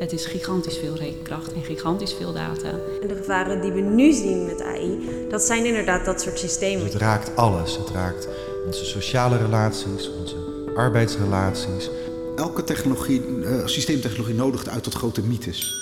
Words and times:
Het 0.00 0.12
is 0.12 0.26
gigantisch 0.26 0.78
veel 0.78 0.96
rekenkracht 0.96 1.52
en 1.52 1.62
gigantisch 1.62 2.12
veel 2.12 2.32
data. 2.32 2.70
En 3.02 3.08
de 3.08 3.16
gevaren 3.16 3.60
die 3.60 3.72
we 3.72 3.80
nu 3.80 4.12
zien 4.12 4.46
met 4.46 4.62
AI, 4.62 4.98
dat 5.28 5.42
zijn 5.42 5.64
inderdaad 5.64 6.04
dat 6.04 6.20
soort 6.20 6.38
systemen. 6.38 6.84
Dus 6.84 6.92
het 6.92 7.02
raakt 7.02 7.36
alles. 7.36 7.76
Het 7.76 7.88
raakt 7.88 8.28
onze 8.66 8.84
sociale 8.84 9.36
relaties, 9.36 10.10
onze 10.20 10.36
arbeidsrelaties. 10.76 11.90
Elke 12.36 12.64
technologie, 12.64 13.26
uh, 13.26 13.66
systeemtechnologie 13.66 14.34
nodigt 14.34 14.68
uit 14.68 14.82
tot 14.82 14.94
grote 14.94 15.22
mythes. 15.22 15.74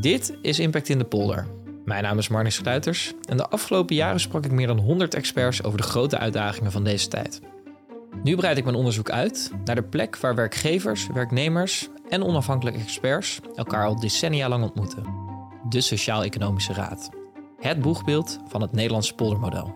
Dit 0.00 0.34
is 0.42 0.58
Impact 0.58 0.88
in 0.88 0.98
de 0.98 1.04
Polder. 1.04 1.46
Mijn 1.84 2.02
naam 2.02 2.18
is 2.18 2.28
Marnix 2.28 2.54
Sluiters 2.54 3.12
en 3.28 3.36
de 3.36 3.48
afgelopen 3.48 3.96
jaren 3.96 4.20
sprak 4.20 4.44
ik 4.44 4.52
meer 4.52 4.66
dan 4.66 4.78
100 4.78 5.14
experts 5.14 5.62
over 5.62 5.78
de 5.78 5.86
grote 5.86 6.18
uitdagingen 6.18 6.72
van 6.72 6.84
deze 6.84 7.08
tijd. 7.08 7.40
Nu 8.22 8.36
breid 8.36 8.56
ik 8.56 8.64
mijn 8.64 8.76
onderzoek 8.76 9.10
uit 9.10 9.50
naar 9.64 9.74
de 9.74 9.82
plek 9.82 10.16
waar 10.16 10.34
werkgevers, 10.34 11.06
werknemers 11.14 11.90
en 12.10 12.24
onafhankelijke 12.24 12.80
experts 12.80 13.40
elkaar 13.54 13.86
al 13.86 14.00
decennia 14.00 14.48
lang 14.48 14.62
ontmoeten. 14.62 15.04
De 15.68 15.80
Sociaal-Economische 15.80 16.72
Raad. 16.72 17.10
Het 17.58 17.80
boegbeeld 17.80 18.38
van 18.48 18.60
het 18.60 18.72
Nederlandse 18.72 19.14
poldermodel. 19.14 19.74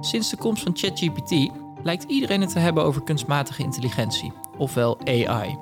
Sinds 0.00 0.30
de 0.30 0.36
komst 0.36 0.62
van 0.62 0.76
ChatGPT 0.76 1.50
lijkt 1.82 2.04
iedereen 2.04 2.40
het 2.40 2.52
te 2.52 2.58
hebben 2.58 2.84
over 2.84 3.02
kunstmatige 3.02 3.62
intelligentie, 3.62 4.32
ofwel 4.58 5.00
AI. 5.04 5.58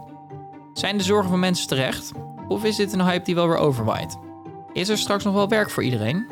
Zijn 0.73 0.97
de 0.97 1.02
zorgen 1.05 1.30
van 1.30 1.41
mensen 1.41 1.69
terecht? 1.69 2.13
Of 2.49 2.65
is 2.65 2.77
dit 2.77 2.93
een 2.93 3.05
hype 3.05 3.25
die 3.25 3.35
wel 3.35 3.49
weer 3.49 3.57
overwaait? 3.57 4.19
Is 4.73 4.89
er 4.89 4.99
straks 4.99 5.25
nog 5.25 5.35
wel 5.35 5.49
werk 5.49 5.71
voor 5.71 5.83
iedereen? 5.83 6.27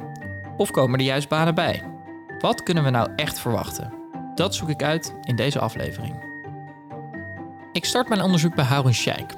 Of 0.56 0.70
komen 0.70 0.98
er 0.98 1.04
juist 1.04 1.28
banen 1.28 1.54
bij? 1.54 1.82
Wat 2.38 2.62
kunnen 2.62 2.84
we 2.84 2.90
nou 2.90 3.10
echt 3.16 3.40
verwachten? 3.40 3.92
Dat 4.34 4.54
zoek 4.54 4.68
ik 4.68 4.82
uit 4.82 5.14
in 5.22 5.36
deze 5.36 5.58
aflevering. 5.58 6.27
Ik 7.72 7.84
start 7.84 8.08
mijn 8.08 8.20
onderzoek 8.20 8.54
bij 8.54 8.64
Harun 8.64 8.94
Sheikh. 8.94 9.34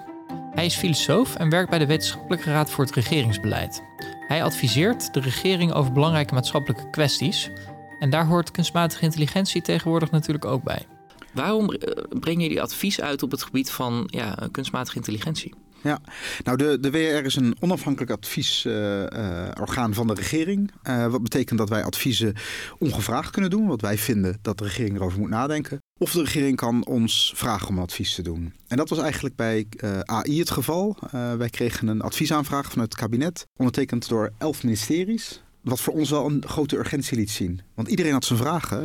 Hij 0.50 0.64
is 0.64 0.76
filosoof 0.76 1.34
en 1.34 1.50
werkt 1.50 1.70
bij 1.70 1.78
de 1.78 1.86
Wetenschappelijke 1.86 2.50
Raad 2.50 2.70
voor 2.70 2.84
het 2.84 2.94
Regeringsbeleid. 2.94 3.82
Hij 4.26 4.42
adviseert 4.44 5.14
de 5.14 5.20
regering 5.20 5.72
over 5.72 5.92
belangrijke 5.92 6.34
maatschappelijke 6.34 6.90
kwesties. 6.90 7.50
En 7.98 8.10
daar 8.10 8.26
hoort 8.26 8.50
kunstmatige 8.50 9.04
intelligentie 9.04 9.62
tegenwoordig 9.62 10.10
natuurlijk 10.10 10.44
ook 10.44 10.62
bij. 10.62 10.86
Waarom 11.32 11.72
eh, 11.72 12.02
breng 12.20 12.42
je 12.42 12.48
die 12.48 12.62
advies 12.62 13.00
uit 13.00 13.22
op 13.22 13.30
het 13.30 13.42
gebied 13.42 13.70
van 13.70 14.04
ja, 14.06 14.48
kunstmatige 14.50 14.96
intelligentie? 14.96 15.54
Ja, 15.82 16.00
nou 16.44 16.56
de, 16.56 16.80
de 16.80 16.90
WR 16.90 17.24
is 17.24 17.36
een 17.36 17.56
onafhankelijk 17.60 18.12
adviesorgaan 18.12 19.90
uh, 19.90 19.96
van 19.96 20.06
de 20.06 20.14
regering. 20.14 20.70
Uh, 20.88 21.06
wat 21.06 21.22
betekent 21.22 21.58
dat 21.58 21.68
wij 21.68 21.84
adviezen 21.84 22.34
ongevraagd 22.78 23.30
kunnen 23.30 23.50
doen, 23.50 23.66
wat 23.66 23.80
wij 23.80 23.98
vinden 23.98 24.38
dat 24.42 24.58
de 24.58 24.64
regering 24.64 24.96
erover 24.96 25.18
moet 25.18 25.30
nadenken. 25.30 25.80
Of 26.02 26.12
de 26.12 26.22
regering 26.22 26.56
kan 26.56 26.86
ons 26.86 27.32
vragen 27.36 27.68
om 27.68 27.78
advies 27.78 28.14
te 28.14 28.22
doen. 28.22 28.52
En 28.68 28.76
dat 28.76 28.88
was 28.88 28.98
eigenlijk 28.98 29.36
bij 29.36 29.66
uh, 29.76 29.98
AI 30.00 30.38
het 30.38 30.50
geval. 30.50 30.96
wij 31.10 31.50
kregen 31.50 31.88
een 31.88 32.00
adviesaanvraag 32.00 32.70
van 32.70 32.80
het 32.80 32.94
kabinet, 32.94 33.46
ondertekend 33.56 34.08
door 34.08 34.32
elf 34.38 34.62
ministeries 34.62 35.42
wat 35.62 35.80
voor 35.80 35.92
ons 35.92 36.10
wel 36.10 36.26
een 36.26 36.44
grote 36.46 36.76
urgentie 36.76 37.16
liet 37.16 37.30
zien. 37.30 37.60
Want 37.74 37.88
iedereen 37.88 38.12
had 38.12 38.24
zijn 38.24 38.38
vragen. 38.38 38.82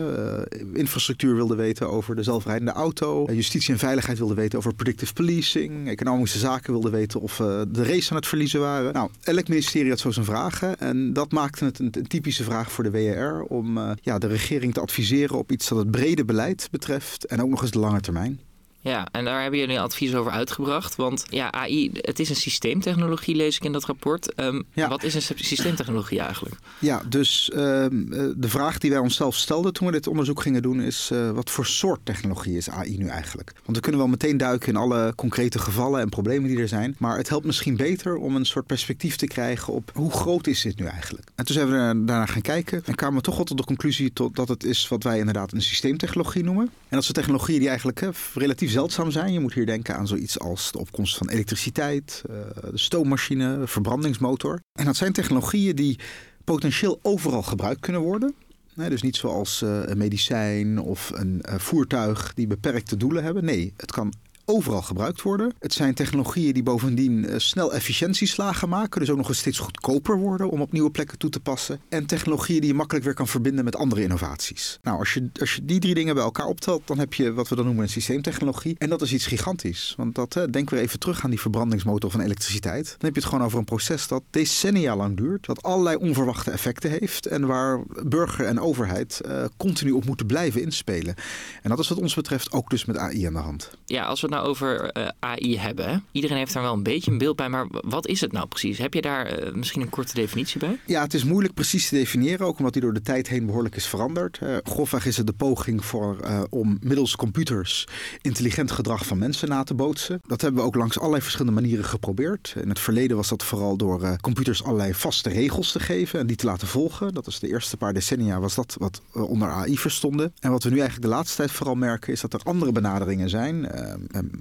Uh, 0.53 0.77
infrastructuur 0.79 1.35
wilde 1.35 1.55
weten 1.55 1.89
over 1.89 2.15
de 2.15 2.23
zelfrijdende 2.23 2.71
auto. 2.71 3.27
Uh, 3.27 3.35
justitie 3.35 3.73
en 3.73 3.79
veiligheid 3.79 4.17
wilde 4.17 4.33
weten 4.33 4.57
over 4.57 4.73
predictive 4.73 5.13
policing. 5.13 5.87
Economische 5.87 6.39
zaken 6.39 6.71
wilden 6.71 6.91
weten 6.91 7.21
of 7.21 7.39
uh, 7.39 7.61
de 7.67 7.83
race 7.83 8.09
aan 8.09 8.15
het 8.15 8.27
verliezen 8.27 8.59
waren. 8.59 8.93
Nou, 8.93 9.09
elk 9.23 9.47
ministerie 9.47 9.89
had 9.89 9.99
zo 9.99 10.11
zijn 10.11 10.25
vragen. 10.25 10.79
En 10.79 11.13
dat 11.13 11.31
maakte 11.31 11.65
het 11.65 11.79
een, 11.79 11.91
typische 12.07 12.43
vraag 12.43 12.71
voor 12.71 12.83
de 12.83 12.91
WR 12.91 13.53
om 13.53 13.79
ja, 14.01 14.17
de 14.17 14.27
regering 14.27 14.73
te 14.73 14.79
adviseren 14.79 15.37
op 15.37 15.51
iets 15.51 15.67
dat 15.67 15.77
het 15.77 15.91
brede 15.91 16.25
beleid 16.25 16.67
betreft. 16.71 17.25
En 17.25 17.41
ook 17.41 17.49
nog 17.49 17.61
eens 17.61 17.71
de 17.71 17.79
lange 17.79 17.99
termijn. 17.99 18.39
Ja, 18.89 19.07
en 19.11 19.25
daar 19.25 19.41
hebben 19.41 19.59
jullie 19.59 19.79
advies 19.79 20.15
over 20.15 20.31
uitgebracht. 20.31 20.95
Want 20.95 21.25
ja, 21.29 21.51
AI, 21.51 21.89
het 21.93 22.19
is 22.19 22.29
een 22.29 22.35
systeemtechnologie, 22.35 23.35
lees 23.35 23.55
ik 23.55 23.63
in 23.63 23.71
dat 23.71 23.85
rapport. 23.85 24.33
Um, 24.39 24.63
ja. 24.73 24.87
Wat 24.87 25.03
is 25.03 25.13
een 25.13 25.21
systeemtechnologie 25.35 26.19
eigenlijk? 26.19 26.55
Ja, 26.79 27.01
dus 27.09 27.51
um, 27.55 28.09
de 28.37 28.49
vraag 28.49 28.77
die 28.77 28.91
wij 28.91 28.99
onszelf 28.99 29.35
stelden 29.35 29.73
toen 29.73 29.87
we 29.87 29.93
dit 29.93 30.07
onderzoek 30.07 30.41
gingen 30.41 30.61
doen... 30.61 30.81
is 30.81 31.09
uh, 31.13 31.31
wat 31.31 31.49
voor 31.49 31.65
soort 31.65 31.99
technologie 32.03 32.57
is 32.57 32.69
AI 32.69 32.97
nu 32.97 33.07
eigenlijk? 33.07 33.53
Want 33.63 33.77
we 33.77 33.83
kunnen 33.83 34.01
wel 34.01 34.09
meteen 34.09 34.37
duiken 34.37 34.69
in 34.69 34.75
alle 34.75 35.13
concrete 35.15 35.59
gevallen 35.59 36.01
en 36.01 36.09
problemen 36.09 36.49
die 36.49 36.59
er 36.59 36.67
zijn. 36.67 36.95
Maar 36.97 37.17
het 37.17 37.29
helpt 37.29 37.45
misschien 37.45 37.75
beter 37.75 38.15
om 38.15 38.35
een 38.35 38.45
soort 38.45 38.65
perspectief 38.65 39.15
te 39.15 39.27
krijgen 39.27 39.73
op 39.73 39.91
hoe 39.93 40.11
groot 40.11 40.47
is 40.47 40.61
dit 40.61 40.79
nu 40.79 40.85
eigenlijk? 40.85 41.27
En 41.35 41.45
toen 41.45 41.55
zijn 41.55 41.67
we 41.67 41.73
daarna 42.05 42.25
gaan 42.25 42.41
kijken 42.41 42.81
en 42.85 42.95
kwamen 42.95 43.17
we 43.17 43.23
toch 43.23 43.35
wel 43.35 43.45
tot 43.45 43.57
de 43.57 43.65
conclusie 43.65 44.13
tot 44.13 44.35
dat 44.35 44.47
het 44.47 44.63
is 44.63 44.87
wat 44.87 45.03
wij 45.03 45.19
inderdaad 45.19 45.53
een 45.53 45.61
systeemtechnologie 45.61 46.43
noemen. 46.43 46.63
En 46.65 46.71
dat 46.89 47.01
is 47.01 47.07
een 47.07 47.13
technologie 47.13 47.59
die 47.59 47.67
eigenlijk 47.67 47.99
hè, 47.99 48.09
relatief 48.33 48.73
zeldzaam 48.75 49.11
zijn. 49.11 49.33
Je 49.33 49.39
moet 49.39 49.53
hier 49.53 49.65
denken 49.65 49.95
aan 49.95 50.07
zoiets 50.07 50.39
als 50.39 50.71
de 50.71 50.79
opkomst 50.79 51.17
van 51.17 51.29
elektriciteit, 51.29 52.23
uh, 52.29 52.35
de 52.71 52.77
stoommachine, 52.77 53.67
verbrandingsmotor. 53.67 54.59
En 54.79 54.85
dat 54.85 54.95
zijn 54.95 55.13
technologieën 55.13 55.75
die 55.75 55.99
potentieel 56.43 56.99
overal 57.01 57.43
gebruikt 57.43 57.79
kunnen 57.79 58.01
worden. 58.01 58.33
Dus 58.75 59.01
niet 59.01 59.15
zoals 59.15 59.61
uh, 59.61 59.81
een 59.85 59.97
medicijn 59.97 60.79
of 60.79 61.11
een 61.13 61.43
uh, 61.49 61.55
voertuig 61.57 62.33
die 62.33 62.47
beperkte 62.47 62.97
doelen 62.97 63.23
hebben. 63.23 63.45
Nee, 63.45 63.73
het 63.77 63.91
kan 63.91 64.13
overal 64.45 64.81
gebruikt 64.81 65.21
worden. 65.21 65.53
Het 65.59 65.73
zijn 65.73 65.93
technologieën 65.93 66.53
die 66.53 66.63
bovendien 66.63 67.29
uh, 67.29 67.33
snel 67.37 67.73
efficiëntieslagen 67.73 68.69
maken. 68.69 68.99
Dus 68.99 69.09
ook 69.09 69.17
nog 69.17 69.27
eens 69.27 69.37
steeds 69.37 69.59
goedkoper 69.59 70.17
worden 70.17 70.49
om 70.49 70.61
op 70.61 70.71
nieuwe 70.71 70.91
plekken 70.91 71.17
toe 71.17 71.29
te 71.29 71.39
passen. 71.39 71.81
En 71.89 72.05
technologieën 72.05 72.59
die 72.59 72.69
je 72.69 72.75
makkelijk 72.75 73.05
weer 73.05 73.13
kan 73.13 73.27
verbinden 73.27 73.63
met 73.65 73.75
andere 73.75 74.01
innovaties. 74.01 74.79
Nou, 74.81 74.99
als 74.99 75.13
je, 75.13 75.29
als 75.39 75.55
je 75.55 75.65
die 75.65 75.79
drie 75.79 75.93
dingen 75.93 76.15
bij 76.15 76.23
elkaar 76.23 76.45
optelt, 76.45 76.87
dan 76.87 76.99
heb 76.99 77.13
je 77.13 77.33
wat 77.33 77.47
we 77.47 77.55
dan 77.55 77.65
noemen 77.65 77.83
een 77.83 77.89
systeemtechnologie. 77.89 78.75
En 78.77 78.89
dat 78.89 79.01
is 79.01 79.13
iets 79.13 79.27
gigantisch. 79.27 79.93
Want 79.97 80.15
dat, 80.15 80.47
denk 80.51 80.69
weer 80.69 80.79
even 80.79 80.99
terug 80.99 81.23
aan 81.23 81.29
die 81.29 81.39
verbrandingsmotor 81.39 82.11
van 82.11 82.21
elektriciteit. 82.21 82.85
Dan 82.85 82.97
heb 82.99 83.13
je 83.15 83.19
het 83.19 83.29
gewoon 83.29 83.45
over 83.45 83.59
een 83.59 83.65
proces 83.65 84.07
dat 84.07 84.23
decennia 84.29 84.95
lang 84.95 85.17
duurt. 85.17 85.45
Dat 85.45 85.63
allerlei 85.63 85.95
onverwachte 85.95 86.51
effecten 86.51 86.89
heeft. 86.89 87.25
En 87.25 87.45
waar 87.45 87.83
burger 88.03 88.45
en 88.45 88.59
overheid 88.59 89.21
uh, 89.25 89.45
continu 89.57 89.91
op 89.91 90.05
moeten 90.05 90.25
blijven 90.25 90.61
inspelen. 90.61 91.15
En 91.61 91.69
dat 91.69 91.79
is 91.79 91.89
wat 91.89 91.97
ons 91.97 92.15
betreft 92.15 92.51
ook 92.51 92.69
dus 92.69 92.85
met 92.85 92.97
AI 92.97 93.25
aan 93.25 93.33
de 93.33 93.39
hand. 93.39 93.77
Ja, 93.85 94.05
als 94.05 94.21
we 94.21 94.27
nou 94.35 94.47
over 94.47 94.97
uh, 94.97 95.07
AI 95.19 95.57
hebben, 95.57 96.03
iedereen 96.11 96.37
heeft 96.37 96.53
daar 96.53 96.63
wel 96.63 96.73
een 96.73 96.83
beetje 96.83 97.11
een 97.11 97.17
beeld 97.17 97.35
bij, 97.35 97.49
maar 97.49 97.67
wat 97.69 98.07
is 98.07 98.21
het 98.21 98.31
nou 98.31 98.47
precies? 98.47 98.77
Heb 98.77 98.93
je 98.93 99.01
daar 99.01 99.39
uh, 99.39 99.53
misschien 99.53 99.81
een 99.81 99.89
korte 99.89 100.13
definitie 100.13 100.59
bij? 100.59 100.79
Ja, 100.85 101.01
het 101.01 101.13
is 101.13 101.23
moeilijk 101.23 101.53
precies 101.53 101.89
te 101.89 101.95
definiëren, 101.95 102.45
ook 102.45 102.57
omdat 102.57 102.73
die 102.73 102.81
door 102.81 102.93
de 102.93 103.01
tijd 103.01 103.27
heen 103.27 103.45
behoorlijk 103.45 103.75
is 103.75 103.87
veranderd. 103.87 104.39
Uh, 104.43 104.55
grofweg 104.63 105.05
is 105.05 105.17
het 105.17 105.27
de 105.27 105.33
poging 105.33 105.85
voor, 105.85 106.17
om 106.49 106.77
middels 106.81 107.15
computers 107.15 107.87
intelligent 108.21 108.71
gedrag 108.71 109.05
van 109.05 109.17
mensen 109.17 109.49
na 109.49 109.63
te 109.63 109.73
bootsen. 109.73 110.19
Dat 110.27 110.41
hebben 110.41 110.61
we 110.61 110.67
ook 110.67 110.75
langs 110.75 110.97
allerlei 110.99 111.21
verschillende 111.21 111.61
manieren 111.61 111.85
geprobeerd. 111.85 112.55
In 112.61 112.69
het 112.69 112.79
verleden 112.79 113.17
was 113.17 113.29
dat 113.29 113.43
vooral 113.43 113.77
door 113.77 114.17
computers 114.21 114.63
allerlei 114.63 114.93
vaste 114.93 115.29
regels 115.29 115.71
te 115.71 115.79
geven 115.79 116.19
en 116.19 116.27
die 116.27 116.35
te 116.35 116.45
laten 116.45 116.67
volgen. 116.67 117.13
Dat 117.13 117.27
is 117.27 117.39
de 117.39 117.47
eerste 117.47 117.77
paar 117.77 117.93
decennia 117.93 118.39
was 118.39 118.55
dat 118.55 118.75
wat 118.79 119.01
onder 119.11 119.49
AI 119.49 119.77
verstonden. 119.77 120.33
En 120.39 120.51
wat 120.51 120.63
we 120.63 120.69
nu 120.69 120.79
eigenlijk 120.79 121.09
de 121.09 121.15
laatste 121.15 121.35
tijd 121.35 121.51
vooral 121.51 121.75
merken 121.75 122.13
is 122.13 122.21
dat 122.21 122.33
er 122.33 122.41
andere 122.43 122.71
benaderingen 122.71 123.29
zijn 123.29 123.65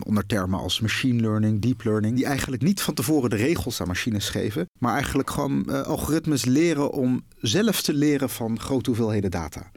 onder 0.03 0.27
termen 0.27 0.61
als 0.61 0.81
machine 0.81 1.21
learning, 1.21 1.61
deep 1.61 1.84
learning, 1.84 2.17
die 2.17 2.25
eigenlijk 2.25 2.62
niet 2.62 2.83
van 2.83 2.95
tevoren 2.95 3.31
de 3.31 3.37
regels 3.37 3.81
aan 3.81 3.87
machines 3.87 4.28
geven, 4.28 4.67
maar 4.78 4.95
eigenlijk 4.95 5.31
gewoon 5.31 5.65
uh, 5.69 5.83
algoritmes 5.83 6.45
leren 6.45 6.91
om 6.91 7.25
zelf 7.41 7.83
te 7.83 7.94
leren 7.94 8.31
van 8.31 8.61
grote 8.61 8.91
hoeveelheden 8.91 9.31
data. 9.31 9.71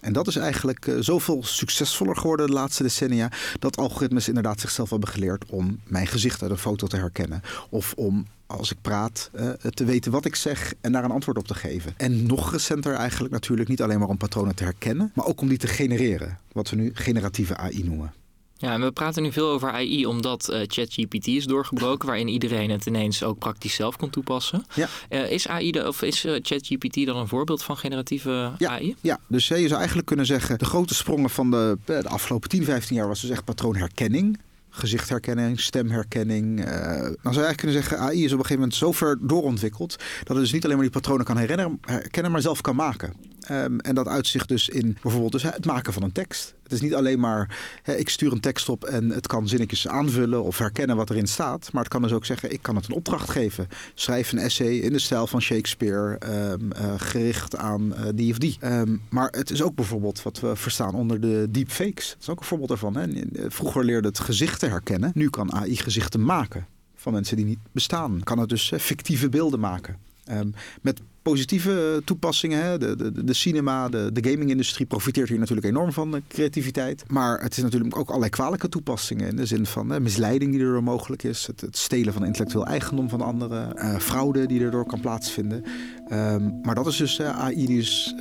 En 0.00 0.12
dat 0.12 0.26
is 0.26 0.36
eigenlijk 0.36 0.86
uh, 0.86 0.96
zoveel 1.00 1.44
succesvoller 1.44 2.16
geworden 2.16 2.46
de 2.46 2.52
laatste 2.52 2.82
decennia. 2.82 3.30
Dat 3.58 3.76
algoritmes 3.76 4.28
inderdaad 4.28 4.60
zichzelf 4.60 4.90
hebben 4.90 5.08
geleerd 5.08 5.44
om 5.46 5.80
mijn 5.86 6.06
gezicht 6.06 6.42
uit 6.42 6.50
een 6.50 6.58
foto 6.58 6.86
te 6.86 6.96
herkennen. 6.96 7.42
Of 7.70 7.92
om 7.96 8.26
als 8.46 8.70
ik 8.70 8.76
praat 8.82 9.30
te 9.70 9.84
weten 9.84 10.12
wat 10.12 10.24
ik 10.24 10.36
zeg 10.36 10.74
en 10.80 10.92
daar 10.92 11.04
een 11.04 11.10
antwoord 11.10 11.38
op 11.38 11.46
te 11.46 11.54
geven. 11.54 11.94
En 11.96 12.26
nog 12.26 12.52
recenter 12.52 12.94
eigenlijk 12.94 13.32
natuurlijk 13.32 13.68
niet 13.68 13.82
alleen 13.82 13.98
maar 13.98 14.08
om 14.08 14.16
patronen 14.16 14.54
te 14.54 14.64
herkennen. 14.64 15.10
Maar 15.14 15.26
ook 15.26 15.40
om 15.40 15.48
die 15.48 15.58
te 15.58 15.66
genereren. 15.66 16.38
Wat 16.52 16.70
we 16.70 16.76
nu 16.76 16.90
generatieve 16.94 17.56
AI 17.56 17.84
noemen. 17.84 18.12
Ja, 18.58 18.72
en 18.72 18.80
we 18.80 18.92
praten 18.92 19.22
nu 19.22 19.32
veel 19.32 19.48
over 19.48 19.70
AI 19.70 20.06
omdat 20.06 20.48
uh, 20.50 20.60
ChatGPT 20.66 21.26
is 21.26 21.44
doorgebroken, 21.44 22.06
waarin 22.06 22.28
iedereen 22.28 22.70
het 22.70 22.86
ineens 22.86 23.22
ook 23.22 23.38
praktisch 23.38 23.74
zelf 23.74 23.96
kon 23.96 24.10
toepassen. 24.10 24.64
Ja. 24.74 24.88
Uh, 25.10 25.30
is 25.30 25.48
AI 25.48 25.70
de, 25.70 25.88
of 25.88 26.02
is 26.02 26.24
uh, 26.24 26.38
ChatGPT 26.42 27.06
dan 27.06 27.16
een 27.16 27.28
voorbeeld 27.28 27.62
van 27.62 27.76
generatieve 27.76 28.52
ja, 28.58 28.70
AI? 28.70 28.94
Ja, 29.00 29.18
dus 29.28 29.48
je 29.48 29.66
zou 29.66 29.74
eigenlijk 29.74 30.06
kunnen 30.06 30.26
zeggen, 30.26 30.58
de 30.58 30.64
grote 30.64 30.94
sprongen 30.94 31.30
van 31.30 31.50
de, 31.50 31.78
de 31.84 32.08
afgelopen 32.08 32.48
10, 32.48 32.64
15 32.64 32.96
jaar 32.96 33.08
was 33.08 33.20
dus 33.20 33.30
echt 33.30 33.44
patroonherkenning 33.44 34.38
gezichtherkenning, 34.76 35.60
stemherkenning. 35.60 36.58
Uh, 36.58 36.66
dan 36.66 37.32
zou 37.32 37.34
je 37.34 37.44
eigenlijk 37.44 37.56
kunnen 37.56 37.76
zeggen, 37.76 37.98
AI 37.98 38.24
is 38.24 38.32
op 38.32 38.38
een 38.38 38.44
gegeven 38.44 38.54
moment 38.54 38.74
zo 38.74 38.92
ver 38.92 39.18
doorontwikkeld 39.20 39.96
dat 40.24 40.28
het 40.28 40.38
dus 40.38 40.52
niet 40.52 40.64
alleen 40.64 40.76
maar 40.76 40.84
die 40.84 40.94
patronen 40.94 41.24
kan 41.24 41.36
herkennen, 41.36 42.30
maar 42.30 42.40
zelf 42.40 42.60
kan 42.60 42.76
maken. 42.76 43.14
Ehm, 43.46 43.78
en 43.78 43.94
dat 43.94 44.08
uitzicht 44.08 44.48
dus 44.48 44.68
in 44.68 44.98
bijvoorbeeld 45.02 45.32
dus 45.32 45.42
het 45.42 45.64
maken 45.64 45.92
van 45.92 46.02
een 46.02 46.12
tekst. 46.12 46.54
Het 46.62 46.72
is 46.72 46.80
niet 46.80 46.94
alleen 46.94 47.20
maar, 47.20 47.58
ik 47.96 48.08
stuur 48.08 48.32
een 48.32 48.40
tekst 48.40 48.68
op 48.68 48.84
en 48.84 49.10
het 49.10 49.26
kan 49.26 49.48
zinnetjes 49.48 49.88
aanvullen 49.88 50.42
of 50.42 50.58
herkennen 50.58 50.96
wat 50.96 51.10
erin 51.10 51.26
staat. 51.26 51.72
Maar 51.72 51.82
het 51.82 51.92
kan 51.92 52.02
dus 52.02 52.12
ook 52.12 52.24
zeggen, 52.24 52.52
ik 52.52 52.62
kan 52.62 52.76
het 52.76 52.86
een 52.86 52.94
opdracht 52.94 53.30
geven. 53.30 53.68
Schrijf 53.94 54.32
een 54.32 54.38
essay 54.38 54.74
in 54.74 54.92
de 54.92 54.98
stijl 54.98 55.26
van 55.26 55.40
Shakespeare, 55.40 56.18
ehm, 56.18 56.72
eh, 56.72 56.94
gericht 56.96 57.56
aan 57.56 57.92
uh, 57.92 58.00
die 58.14 58.30
of 58.30 58.38
die. 58.38 58.56
Ehm, 58.60 58.96
maar 59.08 59.28
het 59.30 59.50
is 59.50 59.62
ook 59.62 59.74
bijvoorbeeld 59.74 60.22
wat 60.22 60.40
we 60.40 60.56
verstaan 60.56 60.94
onder 60.94 61.20
de 61.20 61.46
deepfakes. 61.50 62.08
Dat 62.08 62.20
is 62.20 62.28
ook 62.28 62.40
een 62.40 62.46
voorbeeld 62.46 62.68
daarvan. 62.68 62.96
Hè. 62.96 63.06
Vroeger 63.48 63.84
leerde 63.84 64.08
het 64.08 64.18
gezichten 64.18 64.70
herkennen. 64.70 65.10
Nu 65.14 65.30
kan 65.30 65.52
AI 65.52 65.76
gezichten 65.76 66.24
maken 66.24 66.66
van 66.94 67.12
mensen 67.12 67.36
die 67.36 67.46
niet 67.46 67.58
bestaan. 67.72 68.20
Kan 68.22 68.38
het 68.38 68.48
dus 68.48 68.72
fictieve 68.78 69.28
beelden 69.28 69.60
maken. 69.60 69.96
Um, 70.30 70.54
met 70.82 71.00
positieve 71.30 72.02
toepassingen. 72.04 72.62
Hè. 72.62 72.78
De, 72.78 72.96
de, 72.96 73.24
de 73.24 73.34
cinema, 73.34 73.88
de, 73.88 74.10
de 74.12 74.30
gaming-industrie 74.30 74.86
profiteert 74.86 75.28
hier 75.28 75.38
natuurlijk 75.38 75.66
enorm 75.66 75.92
van, 75.92 76.10
de 76.10 76.22
creativiteit. 76.28 77.04
Maar 77.08 77.40
het 77.42 77.56
is 77.56 77.62
natuurlijk 77.62 77.98
ook 77.98 78.08
allerlei 78.08 78.30
kwalijke 78.30 78.68
toepassingen. 78.68 79.28
In 79.28 79.36
de 79.36 79.46
zin 79.46 79.66
van 79.66 80.02
misleiding 80.02 80.52
die 80.52 80.60
er 80.60 80.82
mogelijk 80.82 81.22
is. 81.22 81.46
Het, 81.46 81.76
stelen 81.76 82.12
van 82.12 82.24
intellectueel 82.24 82.66
eigendom 82.66 83.08
van 83.08 83.20
anderen. 83.20 83.76
Uh, 83.76 83.96
fraude 83.98 84.46
die 84.46 84.60
erdoor 84.60 84.86
kan 84.86 85.00
plaatsvinden. 85.00 85.64
Um, 86.12 86.58
maar 86.62 86.74
dat 86.74 86.86
is 86.86 86.96
dus 86.96 87.18
uh, 87.18 87.38
AI 87.38 87.66
die 87.66 87.76
dus 87.76 88.14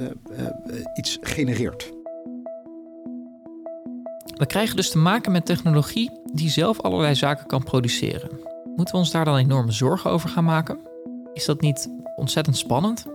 iets 0.93 1.17
genereert. 1.21 1.93
We 4.37 4.45
krijgen 4.45 4.75
dus 4.75 4.89
te 4.89 4.97
maken 4.97 5.31
met 5.31 5.45
technologie 5.45 6.11
die 6.33 6.49
zelf 6.49 6.81
allerlei 6.81 7.15
zaken 7.15 7.45
kan 7.45 7.63
produceren. 7.63 8.29
Moeten 8.75 8.93
we 8.93 8.99
ons 8.99 9.11
daar 9.11 9.25
dan 9.25 9.37
enorme 9.37 9.71
zorgen 9.71 10.11
over 10.11 10.29
gaan 10.29 10.43
maken? 10.43 10.77
Is 11.33 11.45
dat 11.45 11.61
niet 11.61 11.89
ontzettend 12.15 12.57
spannend? 12.57 13.05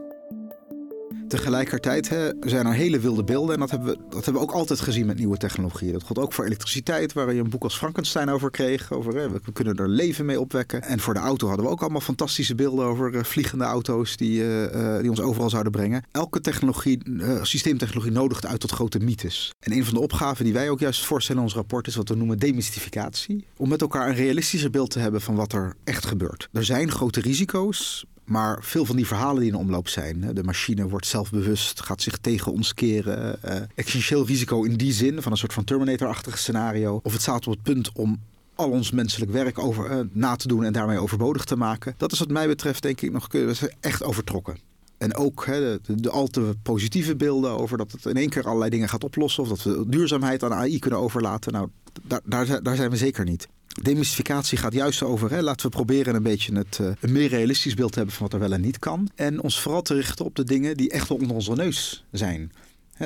Tegelijkertijd 1.28 2.08
hè, 2.08 2.30
zijn 2.40 2.66
er 2.66 2.72
hele 2.72 2.98
wilde 2.98 3.24
beelden. 3.24 3.54
En 3.54 3.60
dat 3.60 3.70
hebben, 3.70 3.88
we, 3.88 3.98
dat 4.08 4.24
hebben 4.24 4.42
we 4.42 4.48
ook 4.48 4.54
altijd 4.54 4.80
gezien 4.80 5.06
met 5.06 5.18
nieuwe 5.18 5.36
technologieën. 5.36 5.92
Dat 5.92 6.02
geldt 6.02 6.18
ook 6.18 6.32
voor 6.32 6.44
elektriciteit, 6.44 7.12
waar 7.12 7.32
je 7.32 7.40
een 7.40 7.50
boek 7.50 7.62
als 7.62 7.76
Frankenstein 7.76 8.28
over 8.28 8.50
kreeg. 8.50 8.92
Over, 8.92 9.16
hè, 9.16 9.30
we 9.30 9.52
kunnen 9.52 9.76
er 9.76 9.88
leven 9.88 10.24
mee 10.24 10.40
opwekken. 10.40 10.82
En 10.82 11.00
voor 11.00 11.14
de 11.14 11.20
auto 11.20 11.46
hadden 11.46 11.66
we 11.66 11.72
ook 11.72 11.80
allemaal 11.80 12.00
fantastische 12.00 12.54
beelden 12.54 12.84
over 12.84 13.14
uh, 13.14 13.22
vliegende 13.22 13.64
auto's 13.64 14.16
die, 14.16 14.42
uh, 14.42 15.00
die 15.00 15.10
ons 15.10 15.20
overal 15.20 15.50
zouden 15.50 15.72
brengen. 15.72 16.04
Elke 16.12 16.40
technologie, 16.40 16.98
systeemtechnologie 17.42 18.12
nodigt 18.12 18.46
uit 18.46 18.60
tot 18.60 18.70
grote 18.70 18.98
mythes. 18.98 19.52
En 19.60 19.72
een 19.72 19.84
van 19.84 19.94
de 19.94 20.00
opgaven 20.00 20.44
die 20.44 20.54
wij 20.54 20.70
ook 20.70 20.80
juist 20.80 21.04
voorstellen 21.04 21.40
in 21.40 21.46
ons 21.46 21.56
rapport 21.56 21.86
is 21.86 21.94
wat 21.94 22.08
we 22.08 22.14
noemen 22.14 22.38
demystificatie. 22.38 23.46
Om 23.56 23.68
met 23.68 23.80
elkaar 23.80 24.08
een 24.08 24.14
realistischer 24.14 24.70
beeld 24.70 24.90
te 24.90 24.98
hebben 24.98 25.20
van 25.20 25.34
wat 25.34 25.52
er 25.52 25.74
echt 25.84 26.06
gebeurt. 26.06 26.48
Er 26.52 26.64
zijn 26.64 26.90
grote 26.90 27.20
risico's. 27.20 28.04
Maar 28.30 28.58
veel 28.60 28.84
van 28.84 28.96
die 28.96 29.06
verhalen 29.06 29.40
die 29.40 29.50
in 29.50 29.56
omloop 29.56 29.88
zijn, 29.88 30.34
de 30.34 30.42
machine 30.42 30.88
wordt 30.88 31.06
zelfbewust, 31.06 31.82
gaat 31.82 32.02
zich 32.02 32.18
tegen 32.18 32.52
ons 32.52 32.74
keren. 32.74 33.38
Uh, 33.44 33.54
existentieel 33.74 34.26
risico 34.26 34.62
in 34.62 34.76
die 34.76 34.92
zin, 34.92 35.22
van 35.22 35.32
een 35.32 35.38
soort 35.38 35.52
van 35.52 35.64
Terminator-achtig 35.64 36.38
scenario. 36.38 37.00
Of 37.02 37.12
het 37.12 37.22
staat 37.22 37.46
op 37.46 37.52
het 37.52 37.62
punt 37.62 37.92
om 37.92 38.20
al 38.54 38.70
ons 38.70 38.90
menselijk 38.90 39.32
werk 39.32 39.58
over, 39.58 39.90
uh, 39.90 40.00
na 40.12 40.36
te 40.36 40.48
doen 40.48 40.64
en 40.64 40.72
daarmee 40.72 40.98
overbodig 40.98 41.44
te 41.44 41.56
maken. 41.56 41.94
Dat 41.96 42.12
is 42.12 42.18
wat 42.18 42.28
mij 42.28 42.46
betreft 42.46 42.82
denk 42.82 43.00
ik 43.00 43.12
nog 43.12 43.28
echt 43.80 44.02
overtrokken. 44.02 44.69
En 45.00 45.16
ook 45.16 45.46
de, 45.84 46.10
al 46.10 46.26
te 46.26 46.54
positieve 46.62 47.16
beelden 47.16 47.58
over 47.58 47.78
dat 47.78 47.92
het 47.92 48.06
in 48.06 48.16
één 48.16 48.28
keer 48.28 48.46
allerlei 48.46 48.70
dingen 48.70 48.88
gaat 48.88 49.04
oplossen. 49.04 49.42
Of 49.42 49.48
dat 49.48 49.62
we 49.62 49.84
duurzaamheid 49.88 50.42
aan 50.42 50.52
AI 50.52 50.78
kunnen 50.78 51.00
overlaten. 51.00 51.52
Nou, 51.52 51.68
daar, 52.02 52.20
daar, 52.24 52.62
daar 52.62 52.76
zijn 52.76 52.90
we 52.90 52.96
zeker 52.96 53.24
niet. 53.24 53.48
Demystificatie 53.82 54.58
gaat 54.58 54.72
juist 54.72 55.02
over, 55.02 55.30
hè, 55.30 55.42
laten 55.42 55.66
we 55.66 55.76
proberen 55.76 56.14
een 56.14 56.22
beetje 56.22 56.56
het, 56.56 56.78
uh, 56.80 56.90
een 57.00 57.12
meer 57.12 57.28
realistisch 57.28 57.74
beeld 57.74 57.92
te 57.92 57.98
hebben 57.98 58.16
van 58.16 58.24
wat 58.24 58.34
er 58.34 58.40
wel 58.48 58.52
en 58.52 58.60
niet 58.60 58.78
kan. 58.78 59.08
En 59.14 59.42
ons 59.42 59.60
vooral 59.60 59.82
te 59.82 59.94
richten 59.94 60.24
op 60.24 60.36
de 60.36 60.44
dingen 60.44 60.76
die 60.76 60.90
echt 60.90 61.10
onder 61.10 61.34
onze 61.34 61.52
neus 61.52 62.04
zijn. 62.10 62.52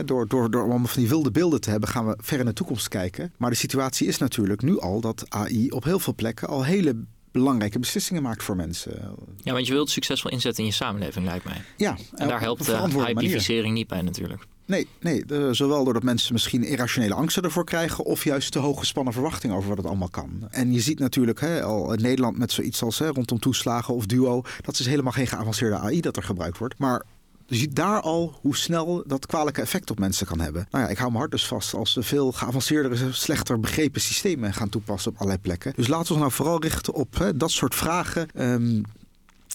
Door, 0.04 0.28
door, 0.28 0.50
door 0.50 0.60
allemaal 0.60 0.86
van 0.86 1.00
die 1.00 1.08
wilde 1.08 1.30
beelden 1.30 1.60
te 1.60 1.70
hebben, 1.70 1.88
gaan 1.88 2.06
we 2.06 2.18
ver 2.20 2.38
in 2.38 2.44
de 2.44 2.52
toekomst 2.52 2.88
kijken. 2.88 3.32
Maar 3.36 3.50
de 3.50 3.56
situatie 3.56 4.06
is 4.06 4.18
natuurlijk 4.18 4.62
nu 4.62 4.78
al 4.78 5.00
dat 5.00 5.24
AI 5.28 5.70
op 5.70 5.84
heel 5.84 5.98
veel 5.98 6.14
plekken 6.14 6.48
al 6.48 6.64
hele 6.64 6.96
belangrijke 7.40 7.78
beslissingen 7.78 8.22
maakt 8.22 8.42
voor 8.42 8.56
mensen. 8.56 9.16
Ja, 9.42 9.52
want 9.52 9.66
je 9.66 9.72
wilt 9.72 9.90
succesvol 9.90 10.30
inzetten 10.30 10.62
in 10.62 10.68
je 10.68 10.74
samenleving, 10.74 11.26
lijkt 11.26 11.44
mij. 11.44 11.62
Ja, 11.76 11.96
en 12.14 12.28
daar 12.28 12.40
helpt 12.40 12.66
de 12.66 13.02
hypificering 13.04 13.74
niet 13.74 13.88
bij 13.88 14.02
natuurlijk. 14.02 14.46
Nee, 14.66 14.88
nee 15.00 15.24
zowel 15.50 15.84
doordat 15.84 16.02
mensen 16.02 16.32
misschien 16.32 16.64
irrationele 16.64 17.14
angsten 17.14 17.42
ervoor 17.42 17.64
krijgen... 17.64 18.04
of 18.04 18.24
juist 18.24 18.52
te 18.52 18.58
hoge 18.58 18.78
gespannen 18.78 19.12
verwachtingen 19.12 19.56
over 19.56 19.68
wat 19.68 19.78
het 19.78 19.86
allemaal 19.86 20.08
kan. 20.08 20.48
En 20.50 20.72
je 20.72 20.80
ziet 20.80 20.98
natuurlijk 20.98 21.40
hè, 21.40 21.62
al 21.62 21.92
in 21.92 22.02
Nederland 22.02 22.38
met 22.38 22.52
zoiets 22.52 22.82
als 22.82 22.98
hè, 22.98 23.08
rondom 23.08 23.38
toeslagen 23.38 23.94
of 23.94 24.06
duo... 24.06 24.42
dat 24.60 24.78
is 24.78 24.86
helemaal 24.86 25.12
geen 25.12 25.26
geavanceerde 25.26 25.76
AI 25.76 26.00
dat 26.00 26.16
er 26.16 26.22
gebruikt 26.22 26.58
wordt. 26.58 26.78
Maar 26.78 27.04
je 27.46 27.56
ziet 27.56 27.76
daar 27.76 28.00
al 28.00 28.38
hoe 28.40 28.56
snel 28.56 29.04
dat 29.06 29.26
kwalijke 29.26 29.60
effect 29.60 29.90
op 29.90 29.98
mensen 29.98 30.26
kan 30.26 30.40
hebben. 30.40 30.66
Nou 30.70 30.84
ja, 30.84 30.90
ik 30.90 30.96
hou 30.96 31.08
mijn 31.08 31.20
hart 31.20 31.32
dus 31.32 31.46
vast 31.46 31.74
als 31.74 31.94
we 31.94 32.02
veel 32.02 32.32
geavanceerdere, 32.32 33.12
slechter 33.12 33.60
begrepen 33.60 34.00
systemen 34.00 34.54
gaan 34.54 34.68
toepassen 34.68 35.10
op 35.10 35.16
allerlei 35.16 35.40
plekken. 35.40 35.72
Dus 35.76 35.88
laten 35.88 36.06
we 36.06 36.12
ons 36.12 36.20
nou 36.20 36.32
vooral 36.32 36.62
richten 36.62 36.94
op 36.94 37.18
hè, 37.18 37.36
dat 37.36 37.50
soort 37.50 37.74
vragen. 37.74 38.28
Um, 38.34 38.82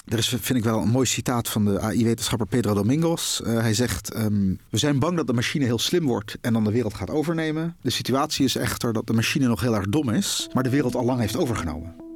er 0.05 0.17
is, 0.17 0.27
vind 0.27 0.59
ik 0.59 0.63
wel 0.63 0.81
een 0.81 0.89
mooi 0.89 1.05
citaat 1.05 1.49
van 1.49 1.65
de 1.65 1.79
AI-wetenschapper 1.79 2.47
Pedro 2.47 2.73
Domingos. 2.73 3.41
Uh, 3.43 3.59
hij 3.59 3.73
zegt: 3.73 4.15
um, 4.15 4.59
We 4.69 4.77
zijn 4.77 4.99
bang 4.99 5.17
dat 5.17 5.27
de 5.27 5.33
machine 5.33 5.65
heel 5.65 5.79
slim 5.79 6.05
wordt 6.05 6.37
en 6.41 6.53
dan 6.53 6.63
de 6.63 6.71
wereld 6.71 6.93
gaat 6.93 7.09
overnemen. 7.09 7.75
De 7.81 7.89
situatie 7.89 8.45
is 8.45 8.55
echter 8.55 8.93
dat 8.93 9.07
de 9.07 9.13
machine 9.13 9.47
nog 9.47 9.61
heel 9.61 9.75
erg 9.75 9.89
dom 9.89 10.09
is, 10.09 10.49
maar 10.53 10.63
de 10.63 10.69
wereld 10.69 10.95
al 10.95 11.05
lang 11.05 11.19
heeft 11.19 11.37
overgenomen. 11.37 12.08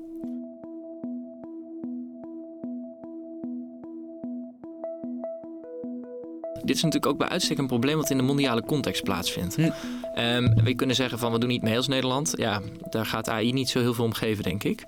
Dit 6.63 6.75
is 6.75 6.81
natuurlijk 6.83 7.11
ook 7.11 7.17
bij 7.17 7.29
uitstek 7.29 7.57
een 7.57 7.67
probleem 7.67 7.97
wat 7.97 8.09
in 8.09 8.17
de 8.17 8.23
mondiale 8.23 8.63
context 8.63 9.03
plaatsvindt. 9.03 9.55
Hm. 9.55 9.71
Um, 10.19 10.63
we 10.63 10.73
kunnen 10.73 10.95
zeggen 10.95 11.19
van 11.19 11.31
we 11.31 11.39
doen 11.39 11.49
niet 11.49 11.61
mee 11.61 11.77
als 11.77 11.87
Nederland. 11.87 12.33
Ja, 12.35 12.61
daar 12.89 13.05
gaat 13.05 13.29
AI 13.29 13.51
niet 13.51 13.69
zo 13.69 13.79
heel 13.79 13.93
veel 13.93 14.05
om 14.05 14.13
geven, 14.13 14.43
denk 14.43 14.63
ik. 14.63 14.83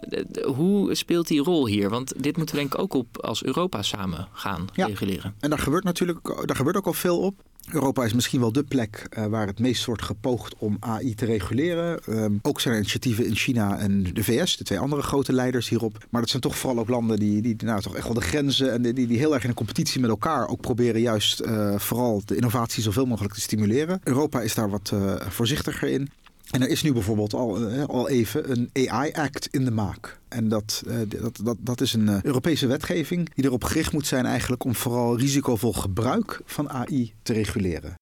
hoe 0.56 0.96
speelt 0.96 1.28
die 1.28 1.42
rol 1.42 1.68
hier? 1.68 1.90
Want 1.90 2.24
dit 2.24 2.38
moeten 2.38 2.56
we 2.56 2.62
denk 2.62 2.74
ik 2.74 2.80
ook 2.80 2.94
op 2.94 3.24
als 3.24 3.44
Europa 3.44 3.82
samen 3.82 4.28
gaan 4.32 4.68
ja. 4.74 4.86
reguleren. 4.86 5.36
En 5.40 5.50
daar 5.50 5.60
gebeurt 5.60 5.84
natuurlijk 5.84 6.46
daar 6.46 6.56
gebeurt 6.56 6.76
ook 6.76 6.86
al 6.86 6.94
veel 6.94 7.20
op. 7.20 7.36
Europa 7.72 8.04
is 8.04 8.14
misschien 8.14 8.40
wel 8.40 8.52
de 8.52 8.64
plek 8.64 9.08
uh, 9.18 9.26
waar 9.26 9.48
het 9.48 9.60
meest 9.60 9.86
wordt 9.86 10.02
gepoogd 10.02 10.56
om 10.58 10.78
AI 10.80 11.16
te 11.16 11.26
reguleren. 11.26 12.00
Um, 12.10 12.40
ook 12.42 12.62
zijn 12.62 12.74
er 12.74 12.80
initiatieven 12.80 13.26
in 13.26 13.36
China 13.36 13.78
en 13.78 14.04
de 14.14 14.24
VS, 14.24 14.58
de 14.58 14.64
twee 14.64 14.80
andere 14.80 15.02
grote 15.02 15.34
leiders 15.34 15.70
hierop. 15.70 16.06
Maar 16.10 16.22
dat 16.22 16.30
zijn 16.30 16.42
toch 16.42 16.58
vooral 16.58 16.80
ook 16.80 16.90
landen 16.90 17.20
die, 17.20 17.42
die 17.42 17.56
nou, 17.58 17.82
toch 17.82 17.96
echt 17.96 18.06
wel 18.06 18.14
de 18.14 18.22
grenzen 18.22 18.72
en 18.72 18.82
die, 18.82 19.08
die 19.08 19.18
heel 19.18 19.34
erg 19.34 19.44
in 19.44 19.50
een 19.50 19.56
competitie 19.56 20.02
met 20.02 20.10
elkaar 20.10 20.48
ook 20.48 20.62
proberen 20.62 21.02
juist 21.02 21.42
uh, 21.42 21.80
vooral 21.80 22.22
de 22.26 22.36
innovatie 22.36 22.84
zoveel 22.84 23.06
mogelijk 23.06 23.34
te 23.34 23.42
stimuleren. 23.42 24.02
Europa 24.04 24.42
is 24.42 24.56
daar 24.56 24.70
wat 24.70 24.92
uh, 24.94 25.16
voorzichtiger 25.30 25.88
in. 25.88 26.10
En 26.52 26.62
er 26.62 26.70
is 26.70 26.84
nu 26.84 26.94
bijvoorbeeld 26.94 27.34
al, 27.34 27.70
al 27.86 28.10
even 28.10 28.52
een 28.52 28.70
AI-act 28.74 29.48
in 29.48 29.66
de 29.66 29.72
maak. 29.72 30.20
En 30.28 30.50
dat, 30.50 30.84
dat, 31.08 31.40
dat, 31.44 31.58
dat 31.60 31.82
is 31.82 31.94
een 31.94 32.26
Europese 32.26 32.68
wetgeving 32.68 33.34
die 33.34 33.46
erop 33.46 33.64
gericht 33.64 33.94
moet 33.94 34.08
zijn 34.08 34.26
eigenlijk 34.26 34.64
om 34.64 34.76
vooral 34.76 35.18
risicovol 35.18 35.74
gebruik 35.74 36.42
van 36.46 36.70
AI 36.70 37.14
te 37.22 37.34
reguleren. 37.34 37.94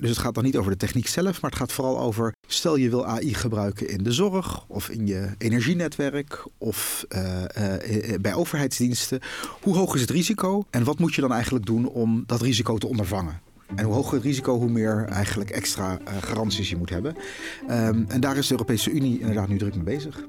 Dus 0.00 0.10
het 0.10 0.18
gaat 0.18 0.34
dan 0.34 0.44
niet 0.44 0.56
over 0.56 0.70
de 0.70 0.76
techniek 0.76 1.06
zelf, 1.06 1.40
maar 1.40 1.50
het 1.50 1.58
gaat 1.58 1.72
vooral 1.72 2.00
over... 2.00 2.32
stel 2.48 2.76
je 2.76 2.90
wil 2.90 3.06
AI 3.06 3.34
gebruiken 3.34 3.88
in 3.88 4.02
de 4.02 4.12
zorg 4.12 4.64
of 4.66 4.88
in 4.88 5.06
je 5.06 5.28
energienetwerk... 5.38 6.46
of 6.58 7.04
bij 8.20 8.34
overheidsdiensten. 8.34 9.20
Hoe 9.60 9.76
hoog 9.76 9.94
is 9.94 10.00
het 10.00 10.10
risico 10.10 10.66
en 10.70 10.84
wat 10.84 10.98
moet 10.98 11.14
je 11.14 11.20
dan 11.20 11.32
eigenlijk 11.32 11.66
doen 11.66 11.88
om 11.88 12.24
dat 12.26 12.40
risico 12.40 12.78
te 12.78 12.86
ondervangen? 12.86 13.40
En 13.76 13.84
hoe 13.84 13.94
hoger 13.94 14.14
het 14.14 14.22
risico, 14.22 14.58
hoe 14.58 14.70
meer 14.70 15.04
eigenlijk 15.08 15.50
extra 15.50 15.98
uh, 16.00 16.14
garanties 16.20 16.70
je 16.70 16.76
moet 16.76 16.90
hebben. 16.90 17.14
Um, 17.70 18.04
en 18.08 18.20
daar 18.20 18.36
is 18.36 18.46
de 18.46 18.52
Europese 18.52 18.90
Unie 18.90 19.20
inderdaad 19.20 19.48
nu 19.48 19.58
druk 19.58 19.74
mee 19.74 19.84
bezig. 19.84 20.24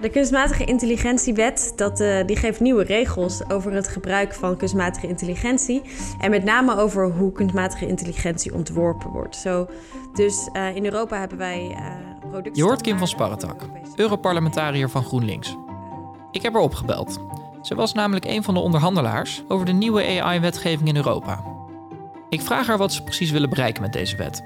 De 0.00 0.08
kunstmatige 0.10 0.64
intelligentiewet 0.64 1.72
dat, 1.76 2.00
uh, 2.00 2.26
die 2.26 2.36
geeft 2.36 2.60
nieuwe 2.60 2.82
regels 2.82 3.50
over 3.50 3.72
het 3.72 3.88
gebruik 3.88 4.34
van 4.34 4.56
kunstmatige 4.56 5.08
intelligentie. 5.08 5.82
En 6.20 6.30
met 6.30 6.44
name 6.44 6.76
over 6.76 7.10
hoe 7.10 7.32
kunstmatige 7.32 7.86
intelligentie 7.86 8.54
ontworpen 8.54 9.10
wordt. 9.10 9.36
Zo, 9.36 9.68
dus 10.14 10.48
uh, 10.52 10.76
in 10.76 10.84
Europa 10.84 11.18
hebben 11.18 11.38
wij 11.38 11.70
uh, 11.70 11.86
producten. 12.20 12.54
Je 12.54 12.62
hoort 12.62 12.80
Kim 12.80 12.98
van 12.98 13.08
Sparretak, 13.08 13.62
Europarlementariër 13.96 14.90
van 14.90 15.04
GroenLinks. 15.04 15.56
Ik 16.30 16.42
heb 16.42 16.52
haar 16.52 16.62
opgebeld. 16.62 17.20
Ze 17.62 17.74
was 17.74 17.92
namelijk 17.92 18.24
een 18.24 18.42
van 18.42 18.54
de 18.54 18.60
onderhandelaars 18.60 19.42
over 19.48 19.66
de 19.66 19.72
nieuwe 19.72 20.20
AI-wetgeving 20.20 20.88
in 20.88 20.96
Europa. 20.96 21.44
Ik 22.28 22.40
vraag 22.40 22.66
haar 22.66 22.78
wat 22.78 22.92
ze 22.92 23.02
precies 23.02 23.30
willen 23.30 23.50
bereiken 23.50 23.82
met 23.82 23.92
deze 23.92 24.16
wet. 24.16 24.42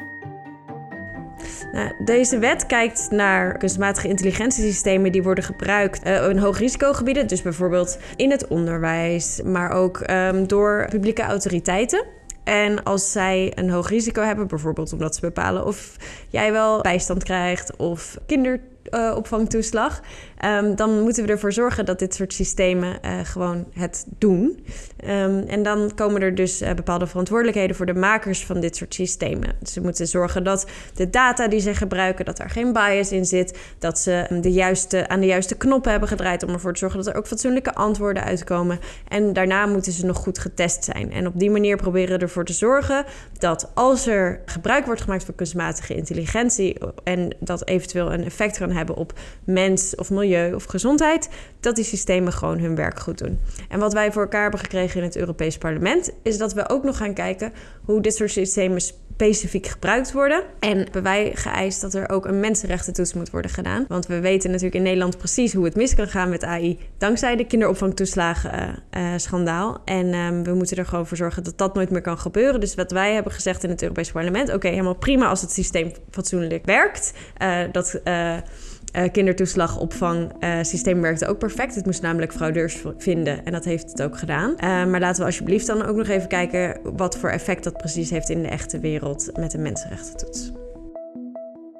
Nou, 1.73 2.04
deze 2.04 2.38
wet 2.38 2.66
kijkt 2.66 3.11
naar 3.11 3.59
kunstmatige 3.59 4.09
intelligentiesystemen 4.09 5.12
die 5.12 5.23
worden 5.23 5.44
gebruikt 5.44 6.06
uh, 6.06 6.28
in 6.28 6.38
hoogrisicogebieden. 6.38 7.26
Dus 7.26 7.42
bijvoorbeeld 7.42 7.99
in 8.16 8.30
het 8.30 8.49
onderwijs, 8.49 9.40
maar 9.44 9.71
ook 9.71 10.11
um, 10.11 10.47
door 10.47 10.87
publieke 10.90 11.23
autoriteiten. 11.23 12.04
En 12.44 12.83
als 12.83 13.12
zij 13.12 13.52
een 13.54 13.71
hoog 13.71 13.88
risico 13.88 14.23
hebben, 14.23 14.47
bijvoorbeeld 14.47 14.92
omdat 14.92 15.14
ze 15.14 15.21
bepalen 15.21 15.66
of 15.66 15.97
jij 16.28 16.52
wel 16.52 16.80
bijstand 16.80 17.23
krijgt 17.23 17.76
of 17.76 18.16
kinder 18.26 18.61
kinderopvangtoeslag. 18.90 20.00
Um, 20.44 20.76
dan 20.76 21.00
moeten 21.00 21.24
we 21.24 21.30
ervoor 21.30 21.52
zorgen 21.52 21.84
dat 21.84 21.98
dit 21.98 22.14
soort 22.14 22.32
systemen 22.32 22.98
uh, 23.04 23.12
gewoon 23.22 23.64
het 23.72 24.06
doen. 24.18 24.64
Um, 25.04 25.44
en 25.48 25.62
dan 25.62 25.94
komen 25.94 26.22
er 26.22 26.34
dus 26.34 26.62
uh, 26.62 26.72
bepaalde 26.72 27.06
verantwoordelijkheden 27.06 27.76
voor 27.76 27.86
de 27.86 27.94
makers 27.94 28.44
van 28.44 28.60
dit 28.60 28.76
soort 28.76 28.94
systemen. 28.94 29.50
Ze 29.62 29.80
moeten 29.80 30.06
zorgen 30.06 30.44
dat 30.44 30.66
de 30.94 31.10
data 31.10 31.48
die 31.48 31.60
ze 31.60 31.74
gebruiken, 31.74 32.24
dat 32.24 32.38
er 32.38 32.50
geen 32.50 32.72
bias 32.72 33.12
in 33.12 33.24
zit. 33.24 33.58
Dat 33.78 33.98
ze 33.98 34.26
de 34.40 34.52
juiste, 34.52 35.08
aan 35.08 35.20
de 35.20 35.26
juiste 35.26 35.56
knoppen 35.56 35.90
hebben 35.90 36.08
gedraaid 36.08 36.42
om 36.42 36.52
ervoor 36.52 36.72
te 36.72 36.78
zorgen 36.78 36.98
dat 36.98 37.08
er 37.08 37.16
ook 37.18 37.26
fatsoenlijke 37.26 37.74
antwoorden 37.74 38.24
uitkomen. 38.24 38.78
En 39.08 39.32
daarna 39.32 39.66
moeten 39.66 39.92
ze 39.92 40.06
nog 40.06 40.16
goed 40.16 40.38
getest 40.38 40.84
zijn. 40.84 41.12
En 41.12 41.26
op 41.26 41.38
die 41.38 41.50
manier 41.50 41.76
proberen 41.76 42.16
we 42.16 42.22
ervoor 42.22 42.44
te 42.44 42.52
zorgen 42.52 43.04
dat 43.38 43.70
als 43.74 44.06
er 44.06 44.40
gebruik 44.44 44.86
wordt 44.86 45.00
gemaakt 45.00 45.24
van 45.24 45.34
kunstmatige 45.34 45.94
intelligentie 45.94 46.78
en 47.04 47.36
dat 47.38 47.68
eventueel 47.68 48.12
een 48.12 48.24
effect 48.24 48.58
kan 48.58 48.70
hebben 48.70 48.96
op 48.96 49.12
mens 49.44 49.94
of 49.94 50.10
milieu 50.10 50.23
of 50.54 50.64
gezondheid, 50.64 51.28
dat 51.60 51.76
die 51.76 51.84
systemen 51.84 52.32
gewoon 52.32 52.58
hun 52.58 52.74
werk 52.74 53.00
goed 53.00 53.18
doen. 53.18 53.40
En 53.68 53.78
wat 53.78 53.92
wij 53.92 54.12
voor 54.12 54.22
elkaar 54.22 54.42
hebben 54.42 54.60
gekregen 54.60 55.00
in 55.00 55.06
het 55.06 55.16
Europees 55.16 55.58
Parlement, 55.58 56.10
is 56.22 56.38
dat 56.38 56.52
we 56.52 56.68
ook 56.68 56.84
nog 56.84 56.96
gaan 56.96 57.14
kijken 57.14 57.52
hoe 57.84 58.00
dit 58.00 58.14
soort 58.14 58.30
systemen 58.30 58.80
specifiek 59.14 59.66
gebruikt 59.66 60.12
worden. 60.12 60.42
En 60.60 60.78
hebben 60.78 61.02
wij 61.02 61.30
geëist 61.34 61.80
dat 61.80 61.94
er 61.94 62.08
ook 62.08 62.26
een 62.26 62.40
mensenrechtentoets 62.40 63.14
moet 63.14 63.30
worden 63.30 63.50
gedaan. 63.50 63.84
Want 63.88 64.06
we 64.06 64.20
weten 64.20 64.50
natuurlijk 64.50 64.76
in 64.76 64.82
Nederland 64.82 65.18
precies 65.18 65.52
hoe 65.52 65.64
het 65.64 65.76
mis 65.76 65.94
kan 65.94 66.08
gaan 66.08 66.28
met 66.28 66.44
AI. 66.44 66.78
Dankzij 66.98 67.36
de 67.36 67.46
kinderopvangtoeslagen-schandaal. 67.46 69.80
Uh, 69.84 69.96
en 69.96 70.14
um, 70.14 70.44
we 70.44 70.54
moeten 70.54 70.76
er 70.76 70.86
gewoon 70.86 71.06
voor 71.06 71.16
zorgen 71.16 71.44
dat 71.44 71.58
dat 71.58 71.74
nooit 71.74 71.90
meer 71.90 72.00
kan 72.00 72.18
gebeuren. 72.18 72.60
Dus 72.60 72.74
wat 72.74 72.90
wij 72.90 73.14
hebben 73.14 73.32
gezegd 73.32 73.64
in 73.64 73.70
het 73.70 73.82
Europees 73.82 74.12
Parlement: 74.12 74.52
oké, 74.52 74.68
helemaal 74.68 74.94
prima 74.94 75.26
als 75.26 75.40
het 75.40 75.52
systeem 75.52 75.92
fatsoenlijk 76.10 76.64
werkt. 76.64 77.12
Uh, 77.42 77.58
dat. 77.72 78.00
Uh, 78.96 79.10
kindertoeslagopvangsysteem 79.12 80.96
uh, 80.96 81.02
werkte 81.02 81.26
ook 81.26 81.38
perfect. 81.38 81.74
Het 81.74 81.84
moest 81.84 82.02
namelijk 82.02 82.32
fraudeurs 82.32 82.82
vinden 82.98 83.44
en 83.44 83.52
dat 83.52 83.64
heeft 83.64 83.90
het 83.90 84.02
ook 84.02 84.18
gedaan. 84.18 84.50
Uh, 84.50 84.58
maar 84.60 85.00
laten 85.00 85.20
we 85.20 85.26
alsjeblieft 85.26 85.66
dan 85.66 85.84
ook 85.84 85.96
nog 85.96 86.08
even 86.08 86.28
kijken 86.28 86.80
wat 86.96 87.16
voor 87.18 87.30
effect 87.30 87.64
dat 87.64 87.76
precies 87.76 88.10
heeft 88.10 88.28
in 88.28 88.42
de 88.42 88.48
echte 88.48 88.80
wereld 88.80 89.30
met 89.38 89.54
een 89.54 89.62
mensenrechtentoets. 89.62 90.52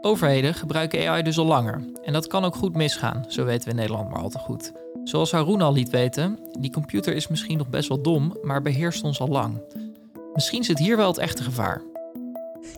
Overheden 0.01 0.55
gebruiken 0.55 1.09
AI 1.09 1.23
dus 1.23 1.39
al 1.39 1.45
langer. 1.45 1.85
En 2.03 2.13
dat 2.13 2.27
kan 2.27 2.45
ook 2.45 2.55
goed 2.55 2.75
misgaan, 2.77 3.25
zo 3.29 3.45
weten 3.45 3.65
we 3.65 3.71
in 3.71 3.77
Nederland 3.77 4.11
maar 4.11 4.23
al 4.23 4.29
te 4.29 4.39
goed. 4.39 4.73
Zoals 5.05 5.33
Haroon 5.33 5.61
al 5.61 5.73
liet 5.73 5.91
weten, 5.91 6.39
die 6.61 6.71
computer 6.71 7.15
is 7.15 7.29
misschien 7.29 7.59
nog 7.59 7.69
best 7.69 7.89
wel 7.89 8.03
dom, 8.03 8.37
maar 8.43 8.63
beheerst 8.63 9.05
ons 9.05 9.21
al 9.21 9.29
lang. 9.29 9.63
Misschien 10.35 10.65
zit 10.65 10.79
hier 10.79 10.97
wel 10.97 11.09
het 11.09 11.19
echte 11.19 11.43
gevaar. 11.43 11.94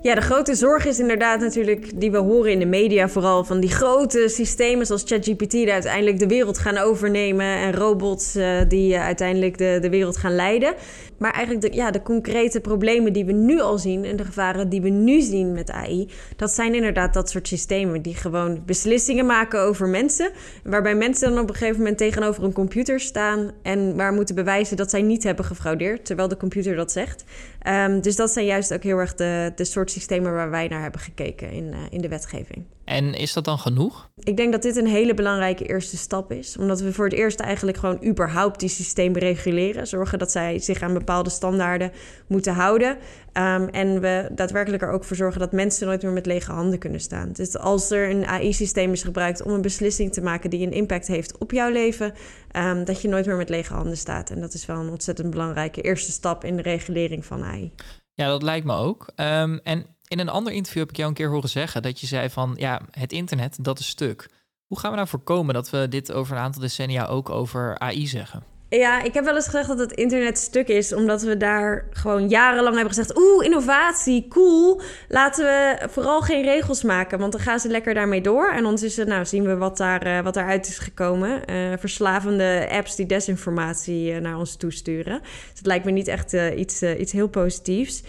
Ja, 0.02 0.14
de 0.14 0.20
grote 0.20 0.54
zorg 0.54 0.86
is 0.86 0.98
inderdaad 0.98 1.40
natuurlijk, 1.40 2.00
die 2.00 2.10
we 2.10 2.18
horen 2.18 2.52
in 2.52 2.58
de 2.58 2.66
media 2.66 3.08
vooral, 3.08 3.44
van 3.44 3.60
die 3.60 3.70
grote 3.70 4.28
systemen 4.28 4.86
zoals 4.86 5.02
ChatGPT 5.06 5.50
die 5.50 5.72
uiteindelijk 5.72 6.18
de 6.18 6.26
wereld 6.26 6.58
gaan 6.58 6.78
overnemen 6.78 7.46
en 7.46 7.74
robots 7.74 8.36
uh, 8.36 8.60
die 8.68 8.92
uh, 8.92 9.04
uiteindelijk 9.04 9.58
de, 9.58 9.78
de 9.80 9.90
wereld 9.90 10.16
gaan 10.16 10.34
leiden. 10.34 10.74
Maar 11.18 11.32
eigenlijk 11.32 11.72
de, 11.72 11.78
ja, 11.78 11.90
de 11.90 12.02
concrete 12.02 12.60
problemen 12.60 13.12
die 13.12 13.24
we 13.24 13.32
nu 13.32 13.60
al 13.60 13.78
zien 13.78 14.04
en 14.04 14.16
de 14.16 14.24
gevaren 14.24 14.68
die 14.68 14.82
we 14.82 14.88
nu 14.88 15.20
zien 15.20 15.52
met 15.52 15.70
AI, 15.70 16.08
dat 16.36 16.50
zijn 16.50 16.74
inderdaad 16.74 17.14
dat 17.14 17.30
soort 17.30 17.48
systemen 17.48 18.02
die 18.02 18.14
gewoon 18.14 18.62
beslissingen 18.66 19.26
maken 19.26 19.60
over 19.60 19.88
mensen. 19.88 20.30
Waarbij 20.64 20.94
mensen 20.94 21.30
dan 21.30 21.42
op 21.42 21.48
een 21.48 21.54
gegeven 21.54 21.78
moment 21.78 21.98
tegenover 21.98 22.44
een 22.44 22.52
computer 22.52 23.00
staan 23.00 23.50
en 23.62 23.96
waar 23.96 24.12
moeten 24.12 24.34
bewijzen 24.34 24.76
dat 24.76 24.90
zij 24.90 25.02
niet 25.02 25.22
hebben 25.22 25.44
gefraudeerd, 25.44 26.04
terwijl 26.04 26.28
de 26.28 26.36
computer 26.36 26.76
dat 26.76 26.92
zegt. 26.92 27.24
Um, 27.68 28.00
dus 28.00 28.16
dat 28.16 28.30
zijn 28.30 28.46
juist 28.46 28.74
ook 28.74 28.82
heel 28.82 28.98
erg 28.98 29.14
de, 29.14 29.52
de 29.54 29.64
soort 29.64 29.85
systemen 29.90 30.32
waar 30.32 30.50
wij 30.50 30.68
naar 30.68 30.82
hebben 30.82 31.00
gekeken 31.00 31.50
in, 31.50 31.64
uh, 31.64 31.78
in 31.90 32.00
de 32.00 32.08
wetgeving. 32.08 32.64
En 32.84 33.14
is 33.14 33.32
dat 33.32 33.44
dan 33.44 33.58
genoeg? 33.58 34.10
Ik 34.16 34.36
denk 34.36 34.52
dat 34.52 34.62
dit 34.62 34.76
een 34.76 34.86
hele 34.86 35.14
belangrijke 35.14 35.64
eerste 35.64 35.96
stap 35.96 36.32
is. 36.32 36.56
Omdat 36.56 36.80
we 36.80 36.92
voor 36.92 37.04
het 37.04 37.14
eerst 37.14 37.40
eigenlijk 37.40 37.78
gewoon 37.78 38.04
überhaupt 38.04 38.60
die 38.60 38.68
systemen 38.68 39.20
reguleren. 39.20 39.86
Zorgen 39.86 40.18
dat 40.18 40.30
zij 40.30 40.58
zich 40.58 40.82
aan 40.82 40.92
bepaalde 40.92 41.30
standaarden 41.30 41.92
moeten 42.26 42.54
houden. 42.54 42.90
Um, 43.32 43.68
en 43.68 44.00
we 44.00 44.28
daadwerkelijk 44.32 44.82
er 44.82 44.90
ook 44.90 45.04
voor 45.04 45.16
zorgen 45.16 45.40
dat 45.40 45.52
mensen 45.52 45.86
nooit 45.86 46.02
meer 46.02 46.12
met 46.12 46.26
lege 46.26 46.52
handen 46.52 46.78
kunnen 46.78 47.00
staan. 47.00 47.32
Dus 47.32 47.58
als 47.58 47.90
er 47.90 48.10
een 48.10 48.26
AI-systeem 48.26 48.92
is 48.92 49.02
gebruikt 49.02 49.42
om 49.42 49.52
een 49.52 49.62
beslissing 49.62 50.12
te 50.12 50.22
maken 50.22 50.50
die 50.50 50.66
een 50.66 50.72
impact 50.72 51.06
heeft 51.06 51.38
op 51.38 51.52
jouw 51.52 51.70
leven, 51.70 52.12
um, 52.56 52.84
dat 52.84 53.00
je 53.00 53.08
nooit 53.08 53.26
meer 53.26 53.36
met 53.36 53.48
lege 53.48 53.74
handen 53.74 53.96
staat. 53.96 54.30
En 54.30 54.40
dat 54.40 54.54
is 54.54 54.66
wel 54.66 54.76
een 54.76 54.90
ontzettend 54.90 55.30
belangrijke 55.30 55.80
eerste 55.80 56.12
stap 56.12 56.44
in 56.44 56.56
de 56.56 56.62
regulering 56.62 57.24
van 57.24 57.44
AI. 57.44 57.72
Ja, 58.16 58.28
dat 58.28 58.42
lijkt 58.42 58.66
me 58.66 58.74
ook. 58.74 59.06
Um, 59.16 59.58
en 59.58 59.86
in 60.06 60.18
een 60.18 60.28
ander 60.28 60.52
interview 60.52 60.80
heb 60.82 60.90
ik 60.90 60.96
jou 60.96 61.08
een 61.08 61.14
keer 61.14 61.30
horen 61.30 61.48
zeggen 61.48 61.82
dat 61.82 62.00
je 62.00 62.06
zei 62.06 62.30
van 62.30 62.54
ja, 62.58 62.80
het 62.90 63.12
internet, 63.12 63.64
dat 63.64 63.78
is 63.78 63.88
stuk. 63.88 64.30
Hoe 64.66 64.78
gaan 64.78 64.90
we 64.90 64.96
nou 64.96 65.08
voorkomen 65.08 65.54
dat 65.54 65.70
we 65.70 65.88
dit 65.88 66.12
over 66.12 66.36
een 66.36 66.42
aantal 66.42 66.60
decennia 66.60 67.06
ook 67.06 67.30
over 67.30 67.78
AI 67.78 68.06
zeggen? 68.06 68.55
Ja, 68.68 69.02
ik 69.02 69.14
heb 69.14 69.24
wel 69.24 69.34
eens 69.34 69.44
gezegd 69.44 69.68
dat 69.68 69.78
het 69.78 69.92
internet 69.92 70.38
stuk 70.38 70.68
is, 70.68 70.92
omdat 70.92 71.22
we 71.22 71.36
daar 71.36 71.86
gewoon 71.90 72.28
jarenlang 72.28 72.74
hebben 72.74 72.94
gezegd: 72.94 73.18
Oeh, 73.18 73.44
innovatie, 73.44 74.28
cool. 74.28 74.80
Laten 75.08 75.44
we 75.44 75.88
vooral 75.90 76.20
geen 76.20 76.42
regels 76.42 76.82
maken, 76.82 77.18
want 77.18 77.32
dan 77.32 77.40
gaan 77.40 77.60
ze 77.60 77.68
lekker 77.68 77.94
daarmee 77.94 78.20
door. 78.20 78.50
En 78.50 78.64
ondertussen 78.64 79.08
nou, 79.08 79.24
zien 79.24 79.44
we 79.44 79.56
wat, 79.56 79.76
daar, 79.76 80.06
uh, 80.06 80.20
wat 80.20 80.34
daaruit 80.34 80.68
is 80.68 80.78
gekomen. 80.78 81.42
Uh, 81.50 81.72
verslavende 81.78 82.68
apps 82.70 82.96
die 82.96 83.06
desinformatie 83.06 84.12
uh, 84.12 84.20
naar 84.20 84.38
ons 84.38 84.56
toesturen. 84.56 85.20
Dus 85.22 85.58
het 85.58 85.66
lijkt 85.66 85.84
me 85.84 85.90
niet 85.90 86.08
echt 86.08 86.32
iets, 86.32 86.82
iets 86.82 87.12
heel 87.12 87.28
positiefs. 87.28 88.02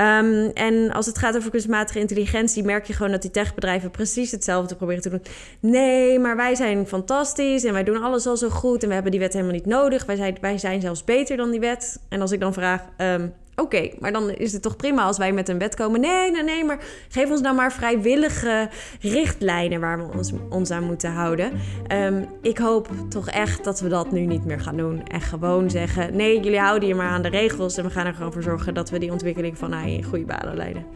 Um, 0.00 0.50
en 0.54 0.92
als 0.92 1.06
het 1.06 1.18
gaat 1.18 1.36
over 1.36 1.50
kunstmatige 1.50 1.98
intelligentie, 1.98 2.64
merk 2.64 2.86
je 2.86 2.92
gewoon 2.92 3.12
dat 3.12 3.22
die 3.22 3.30
techbedrijven 3.30 3.90
precies 3.90 4.30
hetzelfde 4.30 4.74
proberen 4.74 5.02
te 5.02 5.10
doen. 5.10 5.22
Nee, 5.60 6.18
maar 6.18 6.36
wij 6.36 6.54
zijn 6.54 6.86
fantastisch 6.86 7.64
en 7.64 7.72
wij 7.72 7.84
doen 7.84 8.02
alles 8.02 8.26
al 8.26 8.36
zo 8.36 8.48
goed 8.48 8.82
en 8.82 8.88
we 8.88 8.94
hebben 8.94 9.12
die 9.12 9.20
wet 9.20 9.32
helemaal 9.32 9.54
niet 9.54 9.66
nodig. 9.66 10.04
Wij 10.04 10.16
zijn, 10.16 10.36
wij 10.40 10.58
zijn 10.58 10.80
zelfs 10.80 11.04
beter 11.04 11.36
dan 11.36 11.50
die 11.50 11.60
wet. 11.60 12.00
En 12.08 12.20
als 12.20 12.32
ik 12.32 12.40
dan 12.40 12.52
vraag, 12.52 12.82
um, 12.98 13.32
Oké, 13.56 13.90
maar 13.98 14.12
dan 14.12 14.30
is 14.30 14.52
het 14.52 14.62
toch 14.62 14.76
prima 14.76 15.02
als 15.02 15.18
wij 15.18 15.32
met 15.32 15.48
een 15.48 15.58
wet 15.58 15.74
komen. 15.74 16.00
Nee, 16.00 16.30
nee, 16.30 16.42
nee, 16.42 16.64
maar 16.64 16.78
geef 17.08 17.30
ons 17.30 17.40
nou 17.40 17.54
maar 17.54 17.72
vrijwillige 17.72 18.70
richtlijnen 19.00 19.80
waar 19.80 19.98
we 19.98 20.32
ons, 20.48 20.70
aan 20.70 20.84
moeten 20.84 21.12
houden. 21.12 21.52
Um, 21.92 22.26
ik 22.42 22.58
hoop 22.58 22.88
toch 23.08 23.28
echt 23.28 23.64
dat 23.64 23.80
we 23.80 23.88
dat 23.88 24.12
nu 24.12 24.20
niet 24.26 24.44
meer 24.44 24.60
gaan 24.60 24.76
doen. 24.76 25.06
En 25.06 25.20
gewoon 25.20 25.70
zeggen: 25.70 26.16
nee, 26.16 26.40
jullie 26.40 26.60
houden 26.60 26.88
je 26.88 26.94
maar 26.94 27.08
aan 27.08 27.22
de 27.22 27.28
regels. 27.28 27.76
En 27.76 27.84
we 27.84 27.90
gaan 27.90 28.06
er 28.06 28.14
gewoon 28.14 28.32
voor 28.32 28.42
zorgen 28.42 28.74
dat 28.74 28.90
we 28.90 28.98
die 28.98 29.12
ontwikkeling 29.12 29.58
van 29.58 29.74
AI 29.74 29.96
in 29.96 30.04
goede 30.04 30.24
banen 30.24 30.56
leiden. 30.56 30.86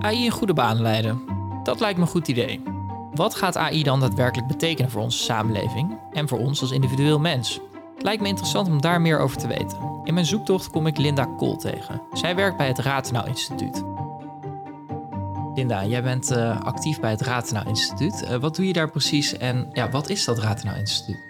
AI 0.00 0.24
in 0.24 0.30
goede 0.30 0.54
banen 0.54 0.82
leiden. 0.82 1.22
Dat 1.62 1.80
lijkt 1.80 1.96
me 1.96 2.02
een 2.02 2.10
goed 2.10 2.28
idee. 2.28 2.62
Wat 3.14 3.34
gaat 3.34 3.56
AI 3.56 3.82
dan 3.82 4.00
daadwerkelijk 4.00 4.48
betekenen 4.48 4.90
voor 4.90 5.02
onze 5.02 5.18
samenleving 5.18 5.98
en 6.12 6.28
voor 6.28 6.38
ons 6.38 6.60
als 6.60 6.70
individueel 6.70 7.18
mens? 7.18 7.60
Lijkt 8.06 8.22
me 8.22 8.28
interessant 8.28 8.68
om 8.68 8.80
daar 8.80 9.00
meer 9.00 9.18
over 9.18 9.36
te 9.36 9.46
weten. 9.46 10.00
In 10.04 10.14
mijn 10.14 10.26
zoektocht 10.26 10.70
kom 10.70 10.86
ik 10.86 10.98
Linda 10.98 11.24
Kool 11.24 11.56
tegen. 11.56 12.02
Zij 12.12 12.36
werkt 12.36 12.56
bij 12.56 12.66
het 12.66 12.78
Ratenau 12.78 13.28
Instituut. 13.28 13.84
Linda, 15.54 15.84
jij 15.84 16.02
bent 16.02 16.30
uh, 16.30 16.60
actief 16.60 17.00
bij 17.00 17.10
het 17.10 17.20
Ratenau 17.20 17.68
Instituut. 17.68 18.22
Uh, 18.22 18.36
wat 18.36 18.56
doe 18.56 18.66
je 18.66 18.72
daar 18.72 18.90
precies 18.90 19.36
en 19.36 19.68
ja, 19.72 19.90
wat 19.90 20.08
is 20.08 20.24
dat 20.24 20.38
Ratenau 20.38 20.78
Instituut? 20.78 21.25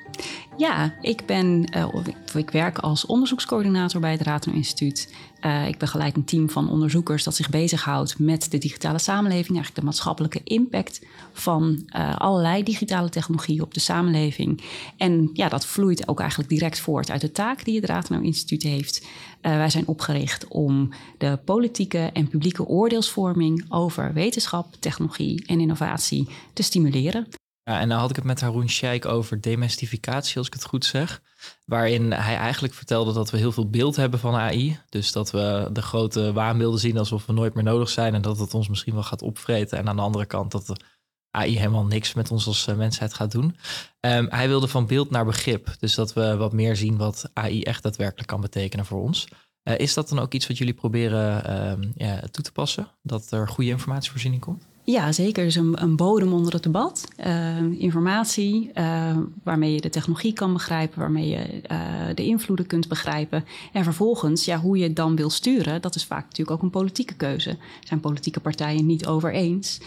Ja, 0.56 0.94
ik, 1.00 1.26
ben, 1.26 1.76
uh, 1.76 2.06
ik 2.34 2.50
werk 2.50 2.78
als 2.78 3.06
onderzoekscoördinator 3.06 4.00
bij 4.00 4.10
het 4.10 4.20
Ratenau 4.20 4.58
Instituut. 4.58 5.14
Uh, 5.40 5.68
ik 5.68 5.78
begeleid 5.78 6.16
een 6.16 6.24
team 6.24 6.50
van 6.50 6.70
onderzoekers 6.70 7.24
dat 7.24 7.34
zich 7.34 7.50
bezighoudt 7.50 8.18
met 8.18 8.50
de 8.50 8.58
digitale 8.58 8.98
samenleving, 8.98 9.48
eigenlijk 9.48 9.76
de 9.76 9.84
maatschappelijke 9.84 10.40
impact 10.44 11.06
van 11.32 11.88
uh, 11.96 12.16
allerlei 12.16 12.62
digitale 12.62 13.08
technologieën 13.08 13.62
op 13.62 13.74
de 13.74 13.80
samenleving. 13.80 14.62
En 14.96 15.30
ja, 15.32 15.48
dat 15.48 15.66
vloeit 15.66 16.08
ook 16.08 16.20
eigenlijk 16.20 16.50
direct 16.50 16.80
voort 16.80 17.10
uit 17.10 17.20
de 17.20 17.32
taak 17.32 17.64
die 17.64 17.76
het 17.76 17.84
Ratenau 17.84 18.24
Instituut 18.24 18.62
heeft. 18.62 19.06
Wij 19.40 19.70
zijn 19.70 19.86
opgericht 19.86 20.48
om 20.48 20.88
de 21.18 21.38
politieke 21.44 22.10
en 22.12 22.28
publieke 22.28 22.66
oordeelsvorming 22.66 23.64
over 23.68 24.12
wetenschap, 24.12 24.74
technologie 24.78 25.46
en 25.46 25.60
innovatie 25.60 26.28
te 26.52 26.62
stimuleren. 26.62 27.26
En 27.74 27.88
dan 27.88 27.98
had 27.98 28.10
ik 28.10 28.16
het 28.16 28.24
met 28.24 28.40
Haroon 28.40 28.68
Sheikh 28.68 29.08
over 29.08 29.40
demystificatie, 29.40 30.36
als 30.38 30.46
ik 30.46 30.52
het 30.52 30.64
goed 30.64 30.84
zeg. 30.84 31.22
Waarin 31.64 32.12
hij 32.12 32.36
eigenlijk 32.36 32.74
vertelde 32.74 33.12
dat 33.12 33.30
we 33.30 33.36
heel 33.36 33.52
veel 33.52 33.70
beeld 33.70 33.96
hebben 33.96 34.20
van 34.20 34.34
AI. 34.34 34.78
Dus 34.88 35.12
dat 35.12 35.30
we 35.30 35.68
de 35.72 35.82
grote 35.82 36.32
waanbeelden 36.32 36.80
zien 36.80 36.98
alsof 36.98 37.26
we 37.26 37.32
nooit 37.32 37.54
meer 37.54 37.64
nodig 37.64 37.88
zijn. 37.88 38.14
En 38.14 38.22
dat 38.22 38.38
het 38.38 38.54
ons 38.54 38.68
misschien 38.68 38.94
wel 38.94 39.02
gaat 39.02 39.22
opvreten. 39.22 39.78
En 39.78 39.88
aan 39.88 39.96
de 39.96 40.02
andere 40.02 40.26
kant 40.26 40.52
dat 40.52 40.84
AI 41.30 41.58
helemaal 41.58 41.84
niks 41.84 42.14
met 42.14 42.30
ons 42.30 42.46
als 42.46 42.66
eh, 42.66 42.76
mensheid 42.76 43.14
gaat 43.14 43.30
doen. 43.30 43.56
Um, 44.00 44.26
hij 44.30 44.48
wilde 44.48 44.68
van 44.68 44.86
beeld 44.86 45.10
naar 45.10 45.24
begrip. 45.24 45.74
Dus 45.78 45.94
dat 45.94 46.12
we 46.12 46.36
wat 46.36 46.52
meer 46.52 46.76
zien 46.76 46.96
wat 46.96 47.30
AI 47.32 47.62
echt 47.62 47.82
daadwerkelijk 47.82 48.28
kan 48.28 48.40
betekenen 48.40 48.86
voor 48.86 49.00
ons. 49.00 49.28
Uh, 49.68 49.78
is 49.78 49.94
dat 49.94 50.08
dan 50.08 50.18
ook 50.18 50.32
iets 50.32 50.46
wat 50.46 50.58
jullie 50.58 50.74
proberen 50.74 51.50
uh, 51.50 51.90
ja, 51.94 52.20
toe 52.30 52.44
te 52.44 52.52
passen? 52.52 52.90
Dat 53.02 53.30
er 53.30 53.48
goede 53.48 53.70
informatievoorziening 53.70 54.42
komt? 54.42 54.66
Ja, 54.86 55.12
zeker. 55.12 55.44
Dus 55.44 55.54
een, 55.54 55.82
een 55.82 55.96
bodem 55.96 56.32
onder 56.32 56.52
het 56.52 56.62
debat. 56.62 57.08
Uh, 57.26 57.80
informatie 57.80 58.70
uh, 58.74 59.16
waarmee 59.42 59.72
je 59.72 59.80
de 59.80 59.88
technologie 59.88 60.32
kan 60.32 60.52
begrijpen, 60.52 60.98
waarmee 60.98 61.28
je 61.28 61.60
uh, 61.70 61.78
de 62.14 62.24
invloeden 62.24 62.66
kunt 62.66 62.88
begrijpen. 62.88 63.44
En 63.72 63.84
vervolgens, 63.84 64.44
ja, 64.44 64.58
hoe 64.58 64.76
je 64.76 64.82
het 64.82 64.96
dan 64.96 65.16
wil 65.16 65.30
sturen, 65.30 65.82
dat 65.82 65.94
is 65.94 66.04
vaak 66.04 66.22
natuurlijk 66.22 66.50
ook 66.50 66.62
een 66.62 66.70
politieke 66.70 67.14
keuze. 67.14 67.56
Zijn 67.84 68.00
politieke 68.00 68.40
partijen 68.40 68.86
niet 68.86 69.06
over 69.06 69.32
eens. 69.32 69.80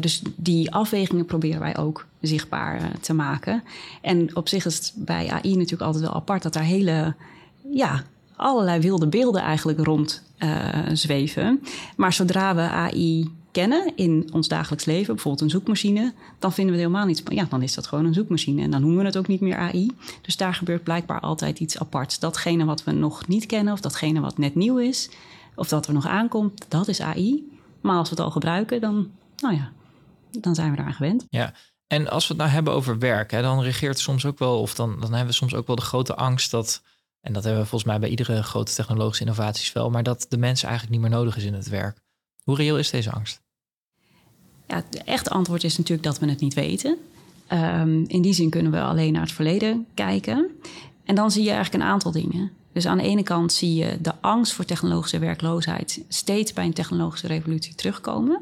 dus 0.00 0.22
die 0.36 0.72
afwegingen 0.72 1.24
proberen 1.24 1.60
wij 1.60 1.76
ook 1.76 2.06
zichtbaar 2.20 3.00
te 3.00 3.14
maken. 3.14 3.62
En 4.00 4.36
op 4.36 4.48
zich 4.48 4.66
is 4.66 4.76
het 4.76 4.92
bij 4.96 5.30
AI 5.30 5.56
natuurlijk 5.56 5.82
altijd 5.82 6.04
wel 6.04 6.14
apart 6.14 6.42
dat 6.42 6.52
daar 6.52 6.62
hele 6.62 7.14
ja, 7.70 8.02
allerlei 8.36 8.80
wilde 8.80 9.06
beelden 9.06 9.42
eigenlijk 9.42 9.84
rond 9.84 10.22
zweven. 10.92 11.62
Maar 11.96 12.12
zodra 12.12 12.54
we 12.54 12.60
AI 12.60 13.30
kennen 13.54 13.96
in 13.96 14.28
ons 14.32 14.48
dagelijks 14.48 14.84
leven, 14.84 15.14
bijvoorbeeld 15.14 15.42
een 15.42 15.50
zoekmachine, 15.50 16.12
dan 16.38 16.52
vinden 16.52 16.74
we 16.74 16.80
helemaal 16.80 17.06
niet. 17.06 17.22
Ja, 17.28 17.46
dan 17.50 17.62
is 17.62 17.74
dat 17.74 17.86
gewoon 17.86 18.04
een 18.04 18.14
zoekmachine 18.14 18.62
en 18.62 18.70
dan 18.70 18.80
noemen 18.80 18.98
we 18.98 19.04
het 19.04 19.16
ook 19.16 19.26
niet 19.26 19.40
meer 19.40 19.56
AI. 19.56 19.90
Dus 20.20 20.36
daar 20.36 20.54
gebeurt 20.54 20.82
blijkbaar 20.82 21.20
altijd 21.20 21.58
iets 21.58 21.78
aparts. 21.78 22.18
Datgene 22.18 22.64
wat 22.64 22.84
we 22.84 22.92
nog 22.92 23.26
niet 23.26 23.46
kennen 23.46 23.72
of 23.72 23.80
datgene 23.80 24.20
wat 24.20 24.38
net 24.38 24.54
nieuw 24.54 24.78
is, 24.78 25.10
of 25.54 25.68
dat 25.68 25.86
er 25.86 25.92
nog 25.92 26.06
aankomt, 26.06 26.64
dat 26.68 26.88
is 26.88 27.00
AI. 27.00 27.58
Maar 27.80 27.96
als 27.96 28.08
we 28.08 28.14
het 28.14 28.24
al 28.24 28.30
gebruiken, 28.30 28.80
dan, 28.80 29.10
nou 29.36 29.54
ja, 29.54 29.72
dan 30.30 30.54
zijn 30.54 30.72
we 30.72 30.78
eraan 30.78 30.94
gewend. 30.94 31.26
Ja. 31.30 31.52
En 31.86 32.10
als 32.10 32.26
we 32.26 32.34
het 32.34 32.42
nou 32.42 32.54
hebben 32.54 32.72
over 32.72 32.98
werk, 32.98 33.30
hè, 33.30 33.42
dan 33.42 33.62
regeert 33.62 33.98
soms 33.98 34.24
ook 34.24 34.38
wel, 34.38 34.60
of 34.60 34.74
dan, 34.74 34.90
dan 35.00 35.10
hebben 35.10 35.26
we 35.26 35.32
soms 35.32 35.54
ook 35.54 35.66
wel 35.66 35.76
de 35.76 35.82
grote 35.82 36.14
angst 36.14 36.50
dat, 36.50 36.82
en 37.20 37.32
dat 37.32 37.44
hebben 37.44 37.62
we 37.62 37.68
volgens 37.68 37.90
mij 37.90 38.00
bij 38.00 38.08
iedere 38.08 38.42
grote 38.42 38.74
technologische 38.74 39.24
innovaties 39.24 39.72
wel, 39.72 39.90
maar 39.90 40.02
dat 40.02 40.26
de 40.28 40.38
mensen 40.38 40.68
eigenlijk 40.68 40.98
niet 40.98 41.10
meer 41.10 41.18
nodig 41.18 41.36
is 41.36 41.44
in 41.44 41.54
het 41.54 41.68
werk. 41.68 42.02
Hoe 42.42 42.56
reëel 42.56 42.78
is 42.78 42.90
deze 42.90 43.10
angst? 43.10 43.43
Ja, 44.66 44.76
het 44.76 45.04
echte 45.04 45.30
antwoord 45.30 45.64
is 45.64 45.76
natuurlijk 45.76 46.06
dat 46.06 46.18
we 46.18 46.28
het 46.28 46.40
niet 46.40 46.54
weten. 46.54 46.96
Um, 47.52 48.04
in 48.06 48.22
die 48.22 48.32
zin 48.32 48.50
kunnen 48.50 48.72
we 48.72 48.80
alleen 48.80 49.12
naar 49.12 49.22
het 49.22 49.32
verleden 49.32 49.86
kijken. 49.94 50.50
En 51.04 51.14
dan 51.14 51.30
zie 51.30 51.42
je 51.42 51.50
eigenlijk 51.50 51.84
een 51.84 51.90
aantal 51.90 52.12
dingen. 52.12 52.50
Dus 52.72 52.86
aan 52.86 52.98
de 52.98 53.04
ene 53.04 53.22
kant 53.22 53.52
zie 53.52 53.74
je 53.74 53.98
de 54.00 54.12
angst 54.20 54.52
voor 54.52 54.64
technologische 54.64 55.18
werkloosheid 55.18 56.04
steeds 56.08 56.52
bij 56.52 56.64
een 56.64 56.72
technologische 56.72 57.26
revolutie 57.26 57.74
terugkomen. 57.74 58.40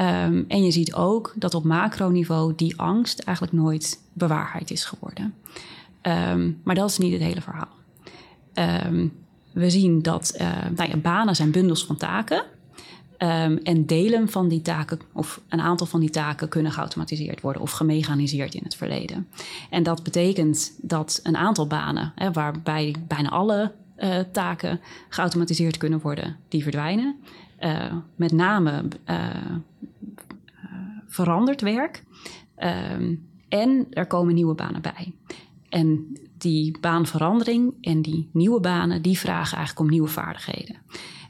Um, 0.00 0.44
en 0.48 0.64
je 0.64 0.70
ziet 0.70 0.94
ook 0.94 1.32
dat 1.36 1.54
op 1.54 1.64
macroniveau 1.64 2.52
die 2.56 2.78
angst 2.78 3.18
eigenlijk 3.18 3.56
nooit 3.56 4.00
bewaarheid 4.12 4.70
is 4.70 4.84
geworden. 4.84 5.34
Um, 6.02 6.60
maar 6.64 6.74
dat 6.74 6.90
is 6.90 6.98
niet 6.98 7.12
het 7.12 7.22
hele 7.22 7.40
verhaal. 7.40 7.68
we 9.52 9.70
zien 9.70 10.02
dat 10.02 10.34
uh, 10.40 10.48
nou 10.76 10.90
ja, 10.90 10.96
banen 10.96 11.36
zijn 11.36 11.50
bundels 11.50 11.84
van 11.84 11.96
taken. 11.96 12.44
Um, 13.18 13.56
en 13.56 13.86
delen 13.86 14.28
van 14.28 14.48
die 14.48 14.62
taken, 14.62 15.00
of 15.12 15.40
een 15.48 15.60
aantal 15.60 15.86
van 15.86 16.00
die 16.00 16.10
taken, 16.10 16.48
kunnen 16.48 16.72
geautomatiseerd 16.72 17.40
worden 17.40 17.62
of 17.62 17.70
gemechaniseerd 17.70 18.54
in 18.54 18.62
het 18.64 18.74
verleden. 18.74 19.28
En 19.70 19.82
dat 19.82 20.02
betekent 20.02 20.78
dat 20.82 21.20
een 21.22 21.36
aantal 21.36 21.66
banen, 21.66 22.12
hè, 22.14 22.32
waarbij 22.32 22.94
bijna 23.06 23.28
alle 23.28 23.72
uh, 23.98 24.18
taken 24.32 24.80
geautomatiseerd 25.08 25.76
kunnen 25.76 26.00
worden, 26.00 26.36
die 26.48 26.62
verdwijnen. 26.62 27.16
Uh, 27.60 27.94
met 28.16 28.32
name 28.32 28.84
uh, 29.10 29.26
veranderd 31.06 31.60
werk. 31.60 32.04
Um, 32.58 33.28
en 33.48 33.86
er 33.90 34.06
komen 34.06 34.34
nieuwe 34.34 34.54
banen 34.54 34.82
bij. 34.82 35.14
En 35.68 36.16
die 36.38 36.78
baanverandering 36.80 37.74
en 37.80 38.02
die 38.02 38.28
nieuwe 38.32 38.60
banen, 38.60 39.02
die 39.02 39.18
vragen 39.18 39.56
eigenlijk 39.56 39.86
om 39.86 39.92
nieuwe 39.92 40.08
vaardigheden. 40.08 40.76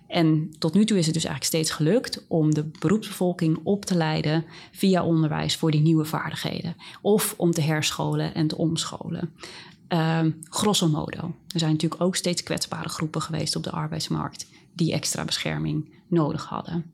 En 0.09 0.51
tot 0.59 0.75
nu 0.75 0.85
toe 0.85 0.99
is 0.99 1.05
het 1.05 1.15
dus 1.15 1.25
eigenlijk 1.25 1.55
steeds 1.55 1.71
gelukt 1.71 2.25
om 2.29 2.55
de 2.55 2.65
beroepsbevolking 2.79 3.59
op 3.63 3.85
te 3.85 3.95
leiden 3.95 4.45
via 4.73 5.05
onderwijs 5.05 5.57
voor 5.57 5.71
die 5.71 5.81
nieuwe 5.81 6.05
vaardigheden. 6.05 6.77
Of 7.03 7.35
om 7.37 7.51
te 7.51 7.61
herscholen 7.61 8.35
en 8.35 8.47
te 8.47 8.57
omscholen. 8.57 9.33
Uh, 9.89 10.21
grosso 10.43 10.89
modo. 10.89 11.35
Er 11.49 11.59
zijn 11.59 11.73
natuurlijk 11.73 12.03
ook 12.03 12.17
steeds 12.17 12.43
kwetsbare 12.43 12.89
groepen 12.89 13.23
geweest 13.23 13.57
op 13.57 13.63
de 13.63 13.71
arbeidsmarkt 13.71 14.49
die 14.73 14.93
extra 14.93 15.25
bescherming 15.25 15.89
nodig 16.07 16.45
hadden. 16.45 16.85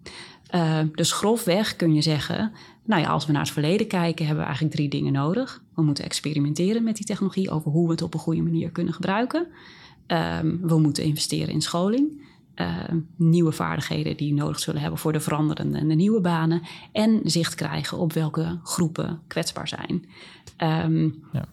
Uh, 0.54 0.78
dus 0.94 1.12
grofweg 1.12 1.76
kun 1.76 1.94
je 1.94 2.02
zeggen, 2.02 2.52
nou 2.84 3.02
ja, 3.02 3.08
als 3.08 3.26
we 3.26 3.32
naar 3.32 3.42
het 3.42 3.50
verleden 3.50 3.86
kijken, 3.86 4.26
hebben 4.26 4.42
we 4.42 4.48
eigenlijk 4.48 4.76
drie 4.76 4.88
dingen 4.88 5.12
nodig. 5.12 5.62
We 5.74 5.82
moeten 5.82 6.04
experimenteren 6.04 6.82
met 6.82 6.96
die 6.96 7.06
technologie 7.06 7.50
over 7.50 7.70
hoe 7.70 7.86
we 7.86 7.92
het 7.92 8.02
op 8.02 8.14
een 8.14 8.20
goede 8.20 8.42
manier 8.42 8.70
kunnen 8.70 8.94
gebruiken. 8.94 9.46
Uh, 10.08 10.38
we 10.60 10.78
moeten 10.78 11.04
investeren 11.04 11.54
in 11.54 11.62
scholing. 11.62 12.22
Uh, 12.56 12.76
nieuwe 13.16 13.52
vaardigheden 13.52 14.16
die 14.16 14.34
nodig 14.34 14.58
zullen 14.58 14.80
hebben 14.80 14.98
voor 14.98 15.12
de 15.12 15.20
veranderende 15.20 15.78
en 15.78 15.88
de 15.88 15.94
nieuwe 15.94 16.20
banen. 16.20 16.62
En 16.92 17.20
zicht 17.24 17.54
krijgen 17.54 17.98
op 17.98 18.12
welke 18.12 18.58
groepen 18.62 19.20
kwetsbaar 19.26 19.68
zijn. 19.68 20.04
Um, 20.58 21.24
ja. 21.32 21.44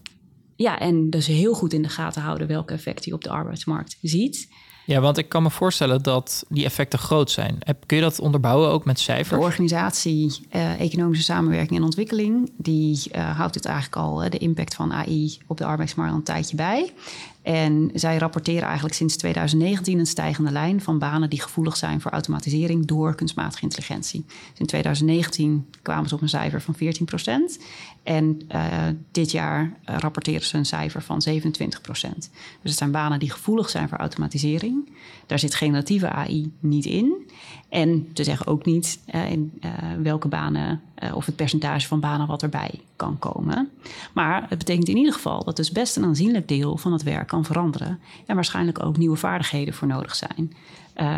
ja, 0.55 0.79
en 0.79 1.09
dus 1.09 1.27
heel 1.27 1.53
goed 1.53 1.73
in 1.73 1.81
de 1.81 1.89
gaten 1.89 2.21
houden 2.21 2.47
welke 2.47 2.73
effecten 2.73 3.05
je 3.05 3.13
op 3.13 3.23
de 3.23 3.29
arbeidsmarkt 3.29 3.97
ziet. 4.01 4.49
Ja, 4.89 4.99
want 4.99 5.17
ik 5.17 5.29
kan 5.29 5.43
me 5.43 5.49
voorstellen 5.49 6.03
dat 6.03 6.45
die 6.47 6.65
effecten 6.65 6.99
groot 6.99 7.31
zijn. 7.31 7.57
Kun 7.85 7.97
je 7.97 8.03
dat 8.03 8.19
onderbouwen 8.19 8.69
ook 8.69 8.85
met 8.85 8.99
cijfers? 8.99 9.39
De 9.39 9.45
organisatie 9.45 10.47
uh, 10.55 10.81
Economische 10.81 11.23
Samenwerking 11.23 11.79
en 11.79 11.85
Ontwikkeling... 11.85 12.51
die 12.57 13.01
uh, 13.15 13.37
houdt 13.37 13.55
het 13.55 13.65
eigenlijk 13.65 13.95
al, 13.95 14.29
de 14.29 14.37
impact 14.37 14.75
van 14.75 14.93
AI 14.93 15.37
op 15.47 15.57
de 15.57 15.65
arbeidsmarkt 15.65 16.11
al 16.11 16.17
een 16.17 16.23
tijdje 16.23 16.55
bij. 16.55 16.93
En 17.41 17.91
zij 17.93 18.17
rapporteren 18.17 18.63
eigenlijk 18.63 18.95
sinds 18.95 19.17
2019 19.17 19.99
een 19.99 20.05
stijgende 20.05 20.51
lijn 20.51 20.81
van 20.81 20.99
banen 20.99 21.29
die 21.29 21.41
gevoelig 21.41 21.77
zijn 21.77 22.01
voor 22.01 22.11
automatisering 22.11 22.85
door 22.85 23.15
kunstmatige 23.15 23.63
intelligentie. 23.63 24.25
Dus 24.27 24.59
in 24.59 24.65
2019 24.65 25.65
kwamen 25.81 26.09
ze 26.09 26.15
op 26.15 26.21
een 26.21 26.29
cijfer 26.29 26.61
van 26.61 26.75
14 26.75 27.05
procent. 27.05 27.59
En 28.03 28.41
uh, 28.51 28.65
dit 29.11 29.31
jaar 29.31 29.63
uh, 29.63 29.95
rapporteren 29.97 30.45
ze 30.45 30.57
een 30.57 30.65
cijfer 30.65 31.01
van 31.01 31.21
27 31.21 31.81
procent. 31.81 32.29
Dus 32.61 32.69
het 32.69 32.77
zijn 32.77 32.91
banen 32.91 33.19
die 33.19 33.31
gevoelig 33.31 33.69
zijn 33.69 33.89
voor 33.89 33.97
automatisering. 33.97 34.89
Daar 35.25 35.39
zit 35.39 35.55
generatieve 35.55 36.09
AI 36.09 36.51
niet 36.59 36.85
in. 36.85 37.29
En 37.69 38.13
te 38.13 38.23
zeggen 38.23 38.47
ook 38.47 38.65
niet 38.65 38.99
uh, 39.15 39.31
in 39.31 39.61
welke 40.01 40.27
banen 40.27 40.81
of 41.13 41.25
het 41.25 41.35
percentage 41.35 41.87
van 41.87 41.99
banen 41.99 42.27
wat 42.27 42.43
erbij 42.43 42.79
kan 42.95 43.19
komen. 43.19 43.69
Maar 44.13 44.45
het 44.49 44.57
betekent 44.57 44.87
in 44.87 44.97
ieder 44.97 45.13
geval 45.13 45.43
dat 45.43 45.55
dus 45.55 45.71
best 45.71 45.95
een 45.95 46.03
aanzienlijk 46.03 46.47
deel 46.47 46.77
van 46.77 46.91
het 46.93 47.03
werk 47.03 47.27
kan 47.27 47.45
veranderen. 47.45 47.99
En 48.25 48.35
waarschijnlijk 48.35 48.83
ook 48.83 48.97
nieuwe 48.97 49.15
vaardigheden 49.15 49.73
voor 49.73 49.87
nodig 49.87 50.15
zijn. 50.15 50.53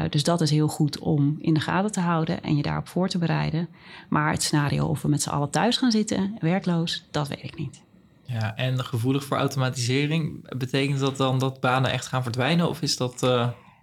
Dus 0.10 0.24
dat 0.24 0.42
is 0.42 0.50
heel 0.50 0.68
goed 0.68 1.00
om 1.00 1.38
in 1.40 1.54
de 1.54 1.60
gaten 1.60 1.92
te 1.92 2.00
houden 2.00 2.44
en 2.44 2.56
je 2.56 2.62
daarop 2.62 2.88
voor 2.88 3.10
te 3.10 3.18
bereiden. 3.18 3.68
Maar 4.10 4.32
het 4.32 4.44
scenario 4.44 4.86
of 4.86 5.02
we 5.02 5.08
met 5.08 5.22
z'n 5.22 5.30
allen 5.30 5.50
thuis 5.50 5.78
gaan 5.78 5.92
zitten, 5.92 6.36
werkloos, 6.40 7.04
dat 7.12 7.28
weet 7.28 7.44
ik 7.44 7.58
niet. 7.58 7.82
Ja, 8.26 8.56
en 8.56 8.86
gevoelig 8.86 9.24
voor 9.24 9.38
automatisering, 9.38 10.50
betekent 10.58 11.00
dat 11.00 11.18
dan 11.18 11.40
dat 11.40 11.60
banen 11.60 11.92
echt 11.92 12.08
gaan 12.08 12.24
verdwijnen 12.24 12.70
of 12.70 12.82
is 12.82 12.98
dat 12.98 13.28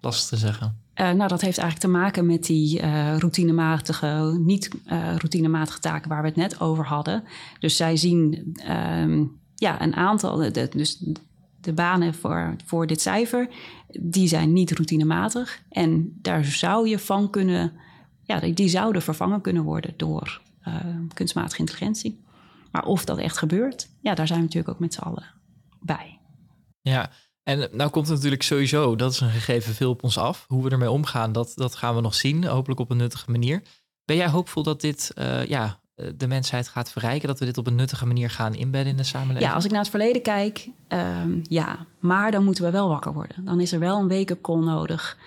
lastig 0.00 0.28
te 0.28 0.46
zeggen? 0.46 0.86
Uh, 0.94 1.10
nou, 1.10 1.28
dat 1.28 1.40
heeft 1.40 1.58
eigenlijk 1.58 1.78
te 1.78 1.98
maken 1.98 2.26
met 2.26 2.44
die 2.44 2.80
uh, 2.80 3.16
routinematige, 3.16 4.38
niet 4.40 4.70
uh, 4.86 5.16
routinematige 5.16 5.78
taken 5.78 6.08
waar 6.08 6.22
we 6.22 6.28
het 6.28 6.36
net 6.36 6.60
over 6.60 6.86
hadden. 6.86 7.24
Dus 7.58 7.76
zij 7.76 7.96
zien 7.96 8.54
um, 8.70 9.40
ja, 9.54 9.82
een 9.82 9.94
aantal, 9.94 10.36
de, 10.36 10.68
dus 10.70 11.04
de 11.60 11.72
banen 11.72 12.14
voor, 12.14 12.56
voor 12.64 12.86
dit 12.86 13.00
cijfer, 13.00 13.48
die 14.00 14.28
zijn 14.28 14.52
niet 14.52 14.72
routinematig. 14.72 15.62
En 15.68 16.18
daar 16.22 16.44
zou 16.44 16.88
je 16.88 16.98
van 16.98 17.30
kunnen, 17.30 17.72
ja, 18.22 18.40
die 18.40 18.68
zouden 18.68 19.02
vervangen 19.02 19.40
kunnen 19.40 19.62
worden 19.62 19.94
door 19.96 20.40
uh, 20.68 20.74
kunstmatige 21.14 21.60
intelligentie. 21.60 22.20
Maar 22.70 22.84
of 22.84 23.04
dat 23.04 23.18
echt 23.18 23.38
gebeurt, 23.38 23.88
ja, 24.00 24.14
daar 24.14 24.26
zijn 24.26 24.38
we 24.38 24.44
natuurlijk 24.44 24.74
ook 24.74 24.80
met 24.80 24.94
z'n 24.94 25.00
allen 25.00 25.24
bij. 25.80 26.18
Ja, 26.80 27.10
en 27.48 27.68
nou 27.72 27.90
komt 27.90 28.06
het 28.06 28.14
natuurlijk 28.16 28.42
sowieso, 28.42 28.96
dat 28.96 29.12
is 29.12 29.20
een 29.20 29.30
gegeven 29.30 29.74
veel 29.74 29.90
op 29.90 30.02
ons 30.02 30.18
af. 30.18 30.44
Hoe 30.48 30.64
we 30.64 30.70
ermee 30.70 30.90
omgaan, 30.90 31.32
dat, 31.32 31.52
dat 31.54 31.74
gaan 31.74 31.94
we 31.94 32.00
nog 32.00 32.14
zien, 32.14 32.44
hopelijk 32.44 32.80
op 32.80 32.90
een 32.90 32.96
nuttige 32.96 33.30
manier. 33.30 33.62
Ben 34.04 34.16
jij 34.16 34.28
hoopvol 34.28 34.62
dat 34.62 34.80
dit 34.80 35.12
uh, 35.18 35.46
ja, 35.46 35.80
de 36.16 36.26
mensheid 36.26 36.68
gaat 36.68 36.92
verrijken, 36.92 37.28
dat 37.28 37.38
we 37.38 37.44
dit 37.44 37.58
op 37.58 37.66
een 37.66 37.74
nuttige 37.74 38.06
manier 38.06 38.30
gaan 38.30 38.54
inbedden 38.54 38.90
in 38.90 38.96
de 38.96 39.02
samenleving? 39.02 39.48
Ja, 39.48 39.54
als 39.54 39.64
ik 39.64 39.70
naar 39.70 39.80
het 39.80 39.90
verleden 39.90 40.22
kijk, 40.22 40.68
um, 40.88 41.42
ja. 41.42 41.86
Maar 41.98 42.30
dan 42.30 42.44
moeten 42.44 42.64
we 42.64 42.70
wel 42.70 42.88
wakker 42.88 43.12
worden. 43.12 43.44
Dan 43.44 43.60
is 43.60 43.72
er 43.72 43.78
wel 43.78 43.98
een 43.98 44.08
wake-up 44.08 44.42
call 44.42 44.64
nodig. 44.64 45.18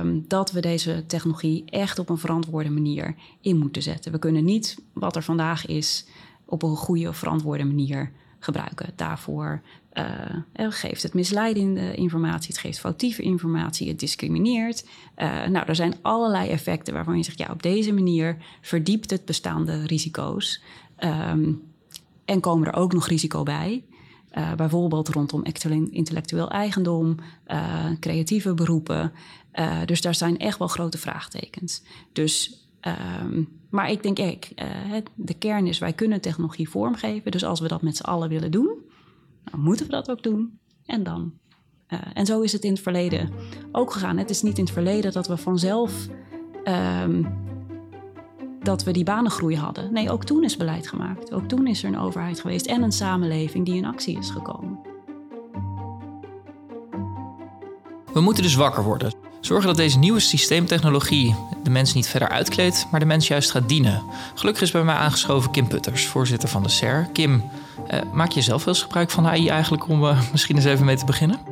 Um, 0.00 0.24
dat 0.28 0.52
we 0.52 0.60
deze 0.60 1.04
technologie 1.06 1.64
echt 1.66 1.98
op 1.98 2.08
een 2.08 2.18
verantwoorde 2.18 2.70
manier 2.70 3.14
in 3.40 3.58
moeten 3.58 3.82
zetten. 3.82 4.12
We 4.12 4.18
kunnen 4.18 4.44
niet 4.44 4.78
wat 4.92 5.16
er 5.16 5.22
vandaag 5.22 5.66
is 5.66 6.06
op 6.44 6.62
een 6.62 6.76
goede, 6.76 7.12
verantwoorde 7.12 7.64
manier 7.64 8.12
gebruiken. 8.38 8.92
Daarvoor 8.96 9.62
uh, 9.94 10.66
geeft 10.68 11.02
het 11.02 11.14
misleidende 11.14 11.94
informatie, 11.94 12.48
het 12.48 12.58
geeft 12.58 12.80
foutieve 12.80 13.22
informatie, 13.22 13.88
het 13.88 13.98
discrimineert. 13.98 14.84
Uh, 15.16 15.46
nou, 15.46 15.66
er 15.66 15.74
zijn 15.74 15.94
allerlei 16.02 16.48
effecten 16.48 16.94
waarvan 16.94 17.16
je 17.16 17.22
zegt, 17.22 17.38
ja, 17.38 17.48
op 17.50 17.62
deze 17.62 17.92
manier 17.92 18.36
verdiept 18.60 19.10
het 19.10 19.24
bestaande 19.24 19.86
risico's. 19.86 20.62
Um, 21.04 21.62
en 22.24 22.40
komen 22.40 22.68
er 22.68 22.74
ook 22.74 22.92
nog 22.92 23.06
risico 23.06 23.42
bij. 23.42 23.84
Bijvoorbeeld 24.56 25.08
rondom 25.08 25.44
intellectueel 25.90 26.50
eigendom, 26.50 27.16
creatieve 28.00 28.54
beroepen. 28.54 29.12
dus 29.84 30.00
daar 30.00 30.14
zijn 30.14 30.38
echt 30.38 30.58
wel 30.58 30.68
grote 30.68 30.98
vraagtekens. 30.98 31.82
Dus 32.12 32.60
Ehm, 32.80 33.42
maar 33.70 33.90
ik 33.90 34.02
denk, 34.02 34.18
ik, 34.18 34.52
de 35.14 35.34
kern 35.34 35.66
is, 35.66 35.78
wij 35.78 35.92
kunnen 35.92 36.20
technologie 36.20 36.68
vormgeven. 36.68 37.30
Dus 37.30 37.44
als 37.44 37.60
we 37.60 37.68
dat 37.68 37.82
met 37.82 37.96
z'n 37.96 38.02
allen 38.02 38.28
willen 38.28 38.50
doen, 38.50 38.74
dan 39.44 39.60
moeten 39.60 39.86
we 39.86 39.92
dat 39.92 40.10
ook 40.10 40.22
doen. 40.22 40.58
En 40.86 41.02
dan. 41.02 41.32
Uh, 41.88 41.98
en 42.14 42.26
zo 42.26 42.40
is 42.40 42.52
het 42.52 42.64
in 42.64 42.72
het 42.72 42.80
verleden 42.80 43.30
ook 43.72 43.92
gegaan. 43.92 44.16
Het 44.16 44.30
is 44.30 44.42
niet 44.42 44.58
in 44.58 44.64
het 44.64 44.72
verleden 44.72 45.12
dat 45.12 45.28
we 45.28 45.36
vanzelf 45.36 46.06
um, 46.64 47.26
dat 48.62 48.84
we 48.84 48.92
die 48.92 49.04
banengroei 49.04 49.56
hadden. 49.56 49.92
Nee, 49.92 50.10
ook 50.10 50.24
toen 50.24 50.44
is 50.44 50.56
beleid 50.56 50.88
gemaakt. 50.88 51.32
Ook 51.32 51.48
toen 51.48 51.66
is 51.66 51.82
er 51.82 51.88
een 51.88 51.98
overheid 51.98 52.40
geweest 52.40 52.66
en 52.66 52.82
een 52.82 52.92
samenleving 52.92 53.64
die 53.64 53.74
in 53.74 53.84
actie 53.84 54.18
is 54.18 54.30
gekomen. 54.30 54.78
We 58.12 58.20
moeten 58.20 58.42
dus 58.42 58.54
wakker 58.54 58.84
worden. 58.84 59.12
Zorgen 59.40 59.66
dat 59.66 59.76
deze 59.76 59.98
nieuwe 59.98 60.20
systeemtechnologie 60.20 61.34
de 61.62 61.70
mens 61.70 61.94
niet 61.94 62.08
verder 62.08 62.28
uitkleedt, 62.28 62.86
maar 62.90 63.00
de 63.00 63.06
mens 63.06 63.28
juist 63.28 63.50
gaat 63.50 63.68
dienen. 63.68 64.02
Gelukkig 64.34 64.62
is 64.62 64.70
bij 64.70 64.84
mij 64.84 64.94
aangeschoven 64.94 65.50
Kim 65.50 65.68
Putters, 65.68 66.06
voorzitter 66.06 66.48
van 66.48 66.62
de 66.62 66.68
SER. 66.68 67.08
Kim, 67.12 67.50
eh, 67.86 68.00
maak 68.12 68.30
je 68.30 68.42
zelf 68.42 68.64
wel 68.64 68.74
eens 68.74 68.82
gebruik 68.82 69.10
van 69.10 69.26
AI 69.26 69.48
eigenlijk 69.48 69.88
om 69.88 70.04
uh, 70.04 70.20
misschien 70.32 70.56
eens 70.56 70.64
even 70.64 70.84
mee 70.84 70.96
te 70.96 71.04
beginnen? 71.04 71.49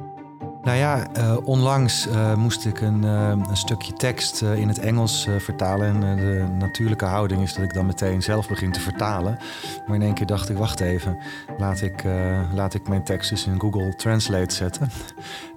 Nou 0.62 0.76
ja, 0.76 1.06
uh, 1.16 1.36
onlangs 1.44 2.06
uh, 2.06 2.34
moest 2.34 2.66
ik 2.66 2.80
een, 2.80 3.04
uh, 3.04 3.28
een, 3.28 3.56
stukje 3.56 3.92
tekst 3.92 4.42
in 4.42 4.68
het 4.68 4.78
Engels 4.78 5.28
vertalen. 5.38 5.86
En 5.86 6.16
de 6.16 6.46
natuurlijke 6.58 7.04
houding 7.04 7.42
is 7.42 7.54
dat 7.54 7.64
ik 7.64 7.74
dan 7.74 7.86
meteen 7.86 8.22
zelf 8.22 8.48
begin 8.48 8.72
te 8.72 8.80
vertalen. 8.80 9.38
Maar 9.86 9.96
in 9.96 10.02
één 10.02 10.14
keer 10.14 10.26
dacht 10.26 10.48
ik, 10.48 10.56
wacht 10.56 10.80
even, 10.80 11.18
laat 11.58 11.80
ik, 11.80 12.04
laat 12.54 12.74
ik 12.74 12.88
mijn 12.88 13.04
tekst 13.04 13.30
eens 13.30 13.46
in 13.46 13.60
Google 13.60 13.94
Translate 13.96 14.54
zetten. 14.54 14.90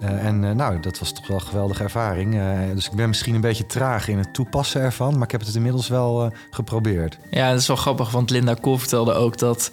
en 0.00 0.56
nou, 0.56 0.80
dat 0.80 0.98
was 0.98 1.12
toch 1.12 1.26
wel 1.26 1.36
een 1.36 1.46
geweldige 1.46 1.82
ervaring. 1.82 2.40
dus 2.74 2.86
ik 2.86 2.96
ben 2.96 3.08
misschien 3.08 3.34
een 3.34 3.40
beetje 3.40 3.66
traag 3.66 4.08
in 4.08 4.18
het 4.18 4.34
toepassen 4.34 4.80
ervan, 4.80 5.14
maar 5.14 5.22
ik 5.22 5.30
heb 5.30 5.40
het 5.40 5.54
inmiddels 5.54 5.88
wel 5.88 6.32
geprobeerd. 6.50 7.18
Ja, 7.30 7.50
dat 7.50 7.60
is 7.60 7.66
wel 7.66 7.76
grappig, 7.76 8.10
want 8.10 8.30
Linda 8.30 8.54
Kool 8.54 8.78
vertelde 8.78 9.12
ook 9.12 9.38
dat 9.38 9.70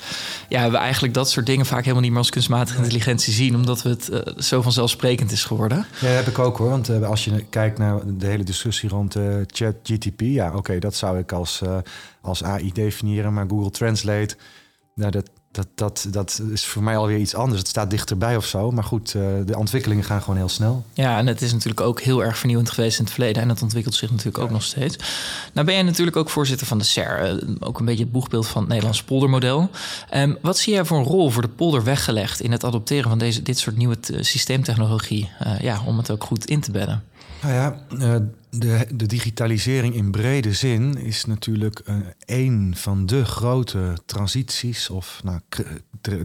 ja, 0.50 0.72
we 0.72 0.78
eigenlijk 0.78 1.14
dat 1.14 1.30
soort 1.30 1.46
dingen 1.46 1.66
vaak 1.66 1.82
helemaal 1.82 2.02
niet 2.02 2.12
meer 2.12 2.20
als 2.20 2.30
kunstmatige 2.30 2.78
intelligentie 2.78 3.34
zien, 3.34 3.56
omdat 3.56 3.82
we 3.82 3.90
het 3.90 4.34
zo 4.38 4.62
vanzelfsprekend 4.62 5.19
is 5.28 5.46
geworden. 5.46 5.78
Ja, 5.78 6.08
dat 6.08 6.16
heb 6.16 6.28
ik 6.28 6.40
ook 6.40 6.58
hoor. 6.58 6.70
Want 6.70 6.90
uh, 6.90 7.10
als 7.10 7.26
je 7.26 7.46
kijkt 7.50 7.78
naar 7.78 8.00
de 8.18 8.26
hele 8.26 8.44
discussie 8.44 8.90
rond 8.90 9.16
uh, 9.16 9.36
ChatGTP, 9.48 10.22
ja, 10.22 10.56
oké, 10.56 10.80
dat 10.80 10.96
zou 10.96 11.18
ik 11.18 11.32
als, 11.32 11.62
uh, 11.64 11.78
als 12.22 12.44
AI 12.44 12.72
definiëren. 12.74 13.34
Maar 13.34 13.46
Google 13.50 13.72
Translate, 13.72 14.36
nou, 14.96 15.12
dat, 15.12 15.30
dat, 15.52 15.68
dat, 15.76 16.08
dat 16.12 16.42
is 16.52 16.66
voor 16.66 16.84
mij 16.84 16.98
alweer 16.98 17.18
iets 17.18 17.36
anders. 17.36 17.60
Het 17.60 17.68
staat 17.68 17.90
dichterbij 17.90 18.36
of 18.36 18.46
zo. 18.46 18.72
Maar 18.72 18.84
goed, 18.84 19.12
de 19.12 19.58
ontwikkelingen 19.58 20.04
gaan 20.04 20.22
gewoon 20.22 20.38
heel 20.38 20.50
snel. 20.50 20.86
Ja, 20.94 21.18
en 21.18 21.28
het 21.28 21.42
is 21.42 21.52
natuurlijk 21.52 21.82
ook 21.82 22.02
heel 22.02 22.24
erg 22.24 22.38
vernieuwend 22.38 22.70
geweest 22.70 22.98
in 23.00 23.04
het 23.04 23.14
verleden. 23.14 23.42
En 23.42 23.48
dat 23.48 23.62
ontwikkelt 23.62 23.96
zich 23.96 24.10
natuurlijk 24.10 24.38
ook 24.38 24.50
nog 24.50 24.64
steeds. 24.64 24.98
Nou 25.54 25.66
ben 25.66 25.76
jij 25.76 25.84
natuurlijk 25.84 26.18
ook 26.18 26.30
voorzitter 26.30 26.68
van 26.68 26.78
de 26.78 26.84
SER. 26.84 27.44
ook 27.60 27.80
een 27.80 27.86
beetje 27.86 28.04
het 28.04 28.12
boegbeeld 28.12 28.48
van 28.48 28.62
het 28.62 28.70
Nederlands 28.70 29.04
poldermodel. 29.04 29.70
Um, 30.16 30.38
wat 30.42 30.58
zie 30.58 30.74
jij 30.74 30.86
voor 30.86 30.98
een 30.98 31.04
rol 31.04 31.30
voor 31.30 31.42
de 31.42 31.48
polder 31.48 31.84
weggelegd... 31.84 32.42
in 32.42 32.52
het 32.52 32.64
adopteren 32.64 33.10
van 33.10 33.20
deze, 33.20 33.42
dit 33.42 33.60
soort 33.60 33.78
nieuwe 33.78 33.98
systeemtechnologie? 34.20 35.30
Uh, 35.44 35.60
ja, 35.60 35.82
om 35.86 35.98
het 35.98 36.12
ook 36.12 36.24
goed 36.24 36.46
in 36.46 36.60
te 36.60 36.72
bedden. 36.72 37.04
Nou 37.42 37.54
ja, 37.54 37.86
de, 38.50 38.88
de, 38.96 39.06
digitalisering 39.06 39.96
in 39.96 40.12
brede 40.12 40.54
zin 40.54 40.98
is 40.98 41.26
natuurlijk 41.26 41.82
een 42.26 42.74
van 42.76 43.06
de 43.06 43.26
grote 43.26 43.98
transities 44.06 44.90
of 44.90 45.22
nou, 45.24 45.40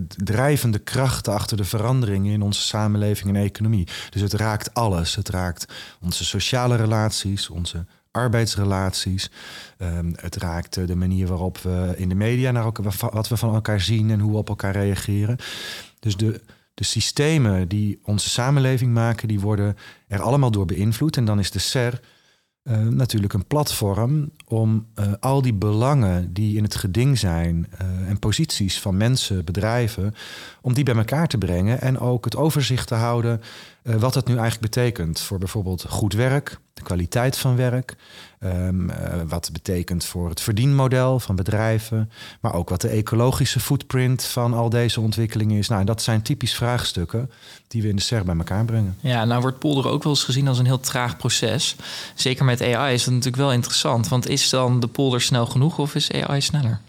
drijvende 0.07 0.79
krachten 0.79 1.33
achter 1.33 1.57
de 1.57 1.65
veranderingen 1.65 2.33
in 2.33 2.43
onze 2.43 2.63
samenleving 2.63 3.29
en 3.29 3.43
economie. 3.43 3.89
Dus 4.11 4.23
het 4.23 4.33
raakt 4.33 4.75
alles. 4.75 5.15
Het 5.15 5.29
raakt 5.29 5.75
onze 6.01 6.25
sociale 6.25 6.77
relaties, 6.77 7.49
onze 7.49 7.87
arbeidsrelaties. 8.11 9.31
Um, 9.79 10.13
het 10.17 10.37
raakt 10.37 10.87
de 10.87 10.97
manier 10.97 11.27
waarop 11.27 11.59
we 11.59 11.95
in 11.97 12.09
de 12.09 12.15
media 12.15 12.51
naar 12.51 12.65
elkaar, 12.65 12.95
wat 13.13 13.29
we 13.29 13.37
van 13.37 13.55
elkaar 13.55 13.81
zien 13.81 14.11
en 14.11 14.21
hoe 14.21 14.33
we 14.33 14.39
op 14.39 14.49
elkaar 14.49 14.73
reageren. 14.73 15.37
Dus 16.01 16.17
de, 16.17 16.41
de 16.75 16.85
systemen 16.85 17.69
die 17.69 18.01
onze 18.05 18.29
samenleving 18.29 18.93
maken, 18.93 19.29
die 19.29 19.41
worden 19.41 19.77
er 20.09 20.21
allemaal 20.21 20.51
door 20.51 20.67
beïnvloed. 20.67 21.17
En 21.17 21.25
dan 21.25 21.39
is 21.39 21.51
de 21.51 21.59
SER 21.59 22.01
uh, 22.65 22.79
natuurlijk 22.79 23.33
een 23.33 23.47
platform 23.47 24.31
om 24.47 24.87
uh, 24.95 25.13
al 25.21 25.43
die 25.43 25.55
belangen 25.55 26.33
die 26.33 26.57
in 26.57 26.63
het 26.63 26.75
geding 26.75 27.19
zijn 27.19 27.67
uh, 27.83 28.09
en 28.09 28.19
posities 28.19 28.81
van 28.81 28.97
mensen, 28.97 29.45
bedrijven, 29.45 30.15
om 30.61 30.75
die 30.75 30.85
bij 30.85 30.95
elkaar 30.95 31.27
te 31.27 31.39
brengen 31.39 31.81
en 31.81 31.99
ook 31.99 32.25
het 32.25 32.37
overzicht 32.37 32.89
te 32.89 32.95
houden 32.95 33.41
wat 33.83 34.15
dat 34.15 34.27
nu 34.27 34.37
eigenlijk 34.37 34.75
betekent 34.75 35.21
voor 35.21 35.39
bijvoorbeeld 35.39 35.85
goed 35.89 36.13
werk, 36.13 36.59
kwaliteit 36.85 37.39
van 37.39 37.57
werk, 37.57 37.97
um, 38.45 38.91
wat 39.29 39.51
betekent 39.53 40.05
voor 40.05 40.29
het 40.29 40.41
verdienmodel 40.41 41.21
van 41.21 41.37
bedrijven, 41.37 42.11
maar 42.41 42.55
ook 42.55 42.69
wat 42.69 42.81
de 42.81 42.89
ecologische 42.89 43.61
footprint 43.61 44.25
van 44.25 44.55
al 44.55 44.71
deze 44.71 45.01
ontwikkelingen 45.01 45.59
is. 45.59 45.69
Nou, 45.69 45.85
dat 45.85 46.03
zijn 46.03 46.23
typisch 46.23 46.55
vraagstukken 46.55 47.31
die 47.69 47.83
we 47.83 47.89
in 47.89 47.97
de 47.97 48.03
SER 48.03 48.25
bij 48.25 48.37
elkaar 48.37 48.65
brengen. 48.65 48.97
Ja, 49.01 49.25
nou 49.25 49.41
wordt 49.41 49.59
polderen 49.59 49.91
ook 49.91 50.03
wel 50.03 50.13
eens 50.13 50.25
gezien 50.25 50.49
als 50.49 50.59
een 50.59 50.65
heel 50.65 50.81
traag 50.81 51.17
proces. 51.17 51.77
Zeker 52.15 52.45
met 52.45 52.63
AI 52.63 52.95
is 52.95 53.05
dat 53.05 53.15
natuurlijk 53.15 53.43
wel 53.43 53.53
interessant, 53.53 54.09
want 54.09 54.29
is 54.29 54.51
dan 54.51 54.81
de 54.81 54.87
polder 54.87 55.21
snel 55.21 55.47
genoeg 55.47 55.79
of 55.79 55.95
is 55.95 56.13
AI 56.13 56.41
sneller? 56.41 56.81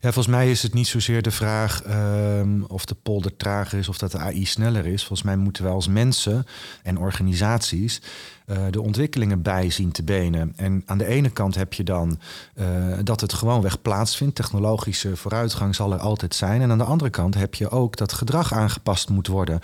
Ja, 0.00 0.12
volgens 0.12 0.34
mij 0.34 0.50
is 0.50 0.62
het 0.62 0.74
niet 0.74 0.86
zozeer 0.86 1.22
de 1.22 1.30
vraag 1.30 1.82
um, 1.86 2.64
of 2.68 2.84
de 2.84 2.96
polder 3.02 3.36
trager 3.36 3.78
is 3.78 3.88
of 3.88 3.98
dat 3.98 4.12
de 4.12 4.18
AI 4.18 4.46
sneller 4.46 4.86
is. 4.86 5.00
Volgens 5.04 5.22
mij 5.22 5.36
moeten 5.36 5.64
we 5.64 5.70
als 5.70 5.88
mensen 5.88 6.46
en 6.82 6.98
organisaties 6.98 8.00
uh, 8.46 8.56
de 8.70 8.80
ontwikkelingen 8.80 9.42
bij 9.42 9.70
zien 9.70 9.92
te 9.92 10.02
benen. 10.02 10.52
En 10.56 10.82
aan 10.86 10.98
de 10.98 11.06
ene 11.06 11.30
kant 11.30 11.54
heb 11.54 11.72
je 11.72 11.84
dan 11.84 12.18
uh, 12.54 12.66
dat 13.02 13.20
het 13.20 13.32
gewoonweg 13.32 13.82
plaatsvindt. 13.82 14.34
Technologische 14.34 15.16
vooruitgang 15.16 15.74
zal 15.74 15.92
er 15.92 15.98
altijd 15.98 16.34
zijn. 16.34 16.62
En 16.62 16.70
aan 16.70 16.78
de 16.78 16.84
andere 16.84 17.10
kant 17.10 17.34
heb 17.34 17.54
je 17.54 17.70
ook 17.70 17.96
dat 17.96 18.12
gedrag 18.12 18.52
aangepast 18.52 19.08
moet 19.08 19.26
worden. 19.26 19.60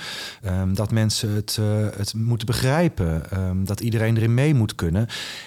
Um, 0.47 0.75
dat 0.75 0.91
mensen 0.91 1.35
het, 1.35 1.57
uh, 1.61 1.67
het 1.97 2.15
moeten 2.15 2.47
begrijpen. 2.47 3.23
Um, 3.39 3.65
dat 3.65 3.81
iedereen 3.81 4.17
erin 4.17 4.35
mee 4.35 4.55
moet 4.55 4.75
kunnen. 4.75 5.07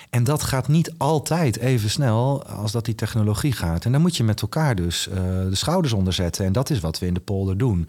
En 0.10 0.24
dat 0.24 0.44
gaat 0.44 0.68
niet 0.68 0.94
altijd 0.98 1.58
even 1.58 1.90
snel 1.90 2.46
als 2.46 2.72
dat 2.72 2.86
die 2.86 2.96
technologie 2.96 3.52
gaat. 3.52 3.86
En 3.86 3.92
dan 3.92 4.02
moet 4.02 4.18
je 4.18 4.24
met 4.24 4.42
elkaar 4.42 4.75
dus 4.76 5.08
de 5.50 5.56
schouders 5.56 5.94
onder 5.94 6.14
zetten. 6.14 6.46
En 6.46 6.52
dat 6.52 6.70
is 6.70 6.80
wat 6.80 7.00
we 7.00 7.06
in 7.06 7.14
de 7.14 7.20
polder 7.20 7.58
doen. 7.58 7.88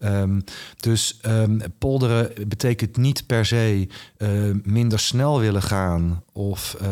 Um, 0.00 0.44
dus 0.76 1.18
um, 1.26 1.60
polderen 1.78 2.48
betekent 2.48 2.96
niet 2.96 3.26
per 3.26 3.46
se 3.46 3.88
uh, 4.18 4.28
minder 4.62 4.98
snel 4.98 5.40
willen 5.40 5.62
gaan 5.62 6.22
of 6.32 6.76
uh, 6.82 6.88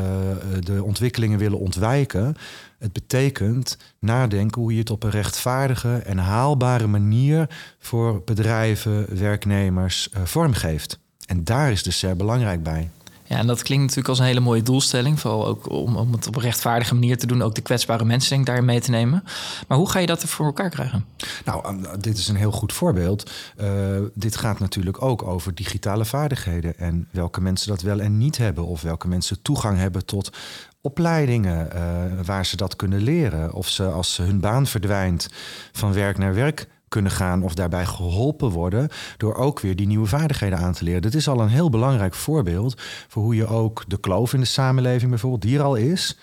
de 0.61 0.83
ontwikkelingen 0.83 1.39
willen 1.39 1.59
ontwijken. 1.59 2.37
Het 2.79 2.93
betekent 2.93 3.79
nadenken 3.99 4.61
hoe 4.61 4.73
je 4.73 4.79
het 4.79 4.91
op 4.91 5.03
een 5.03 5.11
rechtvaardige 5.11 5.97
en 5.97 6.19
haalbare 6.19 6.87
manier 6.87 7.49
voor 7.79 8.23
bedrijven, 8.25 9.19
werknemers 9.19 10.09
vormgeeft. 10.25 10.99
En 11.27 11.45
daar 11.45 11.71
is 11.71 11.83
de 11.83 11.91
SER 11.91 12.17
belangrijk 12.17 12.63
bij. 12.63 12.91
Ja, 13.27 13.39
en 13.39 13.47
dat 13.47 13.63
klinkt 13.63 13.83
natuurlijk 13.83 14.09
als 14.09 14.19
een 14.19 14.25
hele 14.25 14.41
mooie 14.41 14.63
doelstelling. 14.63 15.21
Vooral 15.21 15.47
ook 15.47 15.71
om, 15.71 15.97
om 15.97 16.13
het 16.13 16.27
op 16.27 16.37
een 16.37 16.43
rechtvaardige 16.43 16.95
manier 16.95 17.19
te 17.19 17.27
doen. 17.27 17.43
Ook 17.43 17.55
de 17.55 17.61
kwetsbare 17.61 18.05
mensen 18.05 18.31
denk 18.31 18.47
daarin 18.47 18.65
mee 18.65 18.81
te 18.81 18.91
nemen. 18.91 19.25
Maar 19.69 19.79
hoe 19.79 19.91
ga 19.91 19.99
je 19.99 20.07
dat 20.07 20.23
er 20.23 20.29
voor 20.29 20.47
elkaar 20.47 20.71
krijgen? 20.71 21.05
Nou, 21.45 21.87
dit 21.99 22.19
is 22.19 22.29
een 22.29 22.37
heel 22.37 22.51
goed 22.53 22.73
voorbeeld. 22.73 23.31
Uh, 23.61 23.69
dit 24.15 24.37
gaat 24.37 24.59
natuurlijk 24.59 25.03
ook 25.03 25.23
over 25.23 25.55
digitale 25.55 26.05
vaardigheden. 26.05 26.79
En 26.79 27.09
welke 27.11 27.41
mensen 27.41 27.69
dat 27.69 27.83
wel 27.83 28.01
en 28.01 28.19
niet 28.19 28.37
hebben. 28.37 28.67
Of 28.67 28.83
welke 28.83 29.09
mensen 29.09 29.43
toegang 29.43 29.79
hebben 29.79 30.05
tot 30.05 30.37
opleidingen 30.81 31.69
uh, 31.75 31.81
waar 32.25 32.47
ze 32.47 32.57
dat 32.57 32.77
kunnen 32.77 33.01
leren. 33.01 33.53
Of 33.53 33.69
ze 33.69 33.87
als 33.87 34.17
hun 34.17 34.41
baan 34.41 34.67
verdwijnt 34.67 35.29
van 35.73 35.93
werk 35.93 36.19
naar 36.19 36.35
werk 36.35 36.67
kunnen 36.95 37.13
gaan 37.13 37.43
of 37.43 37.55
daarbij 37.55 37.87
geholpen 37.87 38.51
worden 38.51 38.89
door 39.17 39.35
ook 39.35 39.61
weer 39.61 39.77
die 39.77 39.87
nieuwe 39.87 40.07
vaardigheden 40.07 40.59
aan 40.59 40.73
te 40.73 40.85
leren. 40.85 41.03
Dat 41.03 41.15
is 41.15 41.29
al 41.29 41.41
een 41.41 41.49
heel 41.49 41.71
belangrijk 41.71 42.15
voorbeeld 42.15 42.81
voor 43.09 43.23
hoe 43.23 43.35
je 43.35 43.47
ook 43.47 43.85
de 43.87 44.01
kloof 44.01 44.33
in 44.33 44.41
de 44.41 44.47
samenleving 44.47 45.11
bijvoorbeeld, 45.11 45.43
die 45.43 45.59
er 45.59 45.65
al 45.65 45.75
is, 45.75 46.19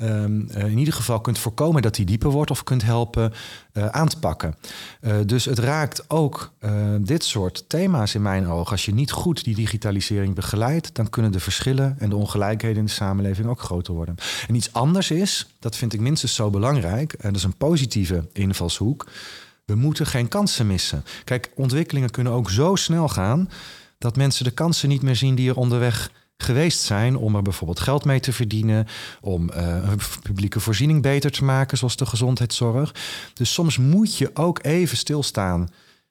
um, 0.00 0.48
uh, 0.56 0.64
in 0.64 0.78
ieder 0.78 0.94
geval 0.94 1.20
kunt 1.20 1.38
voorkomen 1.38 1.82
dat 1.82 1.94
die 1.94 2.04
dieper 2.04 2.30
wordt 2.30 2.50
of 2.50 2.62
kunt 2.62 2.82
helpen 2.82 3.32
uh, 3.72 3.86
aan 3.86 4.08
te 4.08 4.18
pakken. 4.18 4.54
Uh, 5.00 5.16
dus 5.26 5.44
het 5.44 5.58
raakt 5.58 6.10
ook 6.10 6.52
dit 7.00 7.24
soort 7.24 7.64
thema's 7.68 8.14
in 8.14 8.22
mijn 8.22 8.46
ogen. 8.48 8.70
Als 8.70 8.84
je 8.84 8.94
niet 8.94 9.12
goed 9.12 9.44
die 9.44 9.54
digitalisering 9.54 10.34
begeleidt, 10.34 10.94
dan 10.94 11.10
kunnen 11.10 11.32
de 11.32 11.40
verschillen 11.40 11.96
en 11.98 12.08
de 12.10 12.16
ongelijkheden 12.16 12.78
in 12.78 12.84
de 12.84 12.90
samenleving 12.90 13.48
ook 13.48 13.60
groter 13.60 13.94
worden. 13.94 14.14
En 14.48 14.54
iets 14.54 14.72
anders 14.72 15.10
is, 15.10 15.54
dat 15.58 15.76
vind 15.76 15.92
ik 15.92 16.00
minstens 16.00 16.34
zo 16.34 16.50
belangrijk, 16.50 17.12
en 17.12 17.28
dat 17.28 17.36
is 17.36 17.44
een 17.44 17.56
positieve 17.56 18.28
invalshoek. 18.32 19.06
We 19.64 19.74
moeten 19.74 20.06
geen 20.06 20.28
kansen 20.28 20.66
missen. 20.66 21.04
Kijk, 21.24 21.50
ontwikkelingen 21.54 22.10
kunnen 22.10 22.32
ook 22.32 22.50
zo 22.50 22.74
snel 22.74 23.08
gaan 23.08 23.50
dat 23.98 24.16
mensen 24.16 24.44
de 24.44 24.50
kansen 24.50 24.88
niet 24.88 25.02
meer 25.02 25.16
zien 25.16 25.34
die 25.34 25.48
er 25.48 25.56
onderweg 25.56 26.10
geweest 26.36 26.80
zijn 26.80 27.16
om 27.16 27.36
er 27.36 27.42
bijvoorbeeld 27.42 27.80
geld 27.80 28.04
mee 28.04 28.20
te 28.20 28.32
verdienen, 28.32 28.86
om 29.20 29.50
uh, 29.50 29.56
een 29.56 29.98
publieke 30.22 30.60
voorziening 30.60 31.02
beter 31.02 31.30
te 31.30 31.44
maken, 31.44 31.78
zoals 31.78 31.96
de 31.96 32.06
gezondheidszorg. 32.06 32.94
Dus 33.34 33.52
soms 33.52 33.78
moet 33.78 34.16
je 34.16 34.30
ook 34.34 34.58
even 34.62 34.96
stilstaan, 34.96 35.68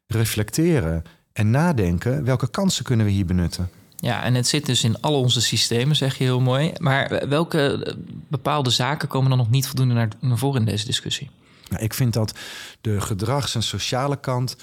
reflecteren 0.07 1.03
en 1.33 1.49
nadenken 1.49 2.23
welke 2.23 2.49
kansen 2.49 2.83
kunnen 2.83 3.05
we 3.05 3.11
hier 3.11 3.25
benutten. 3.25 3.69
Ja, 3.95 4.23
en 4.23 4.33
het 4.33 4.47
zit 4.47 4.65
dus 4.65 4.83
in 4.83 5.01
al 5.01 5.19
onze 5.19 5.41
systemen, 5.41 5.95
zeg 5.95 6.17
je 6.17 6.23
heel 6.23 6.41
mooi. 6.41 6.71
Maar 6.77 7.27
welke 7.29 7.95
bepaalde 8.27 8.69
zaken 8.69 9.07
komen 9.07 9.29
dan 9.29 9.37
nog 9.37 9.49
niet 9.49 9.67
voldoende 9.67 9.93
naar 10.19 10.37
voren 10.37 10.59
in 10.59 10.65
deze 10.65 10.85
discussie? 10.85 11.29
Nou, 11.73 11.85
ik 11.85 11.93
vind 11.93 12.13
dat 12.13 12.33
de 12.81 13.01
gedrags- 13.01 13.55
en 13.55 13.63
sociale 13.63 14.19
kant. 14.19 14.55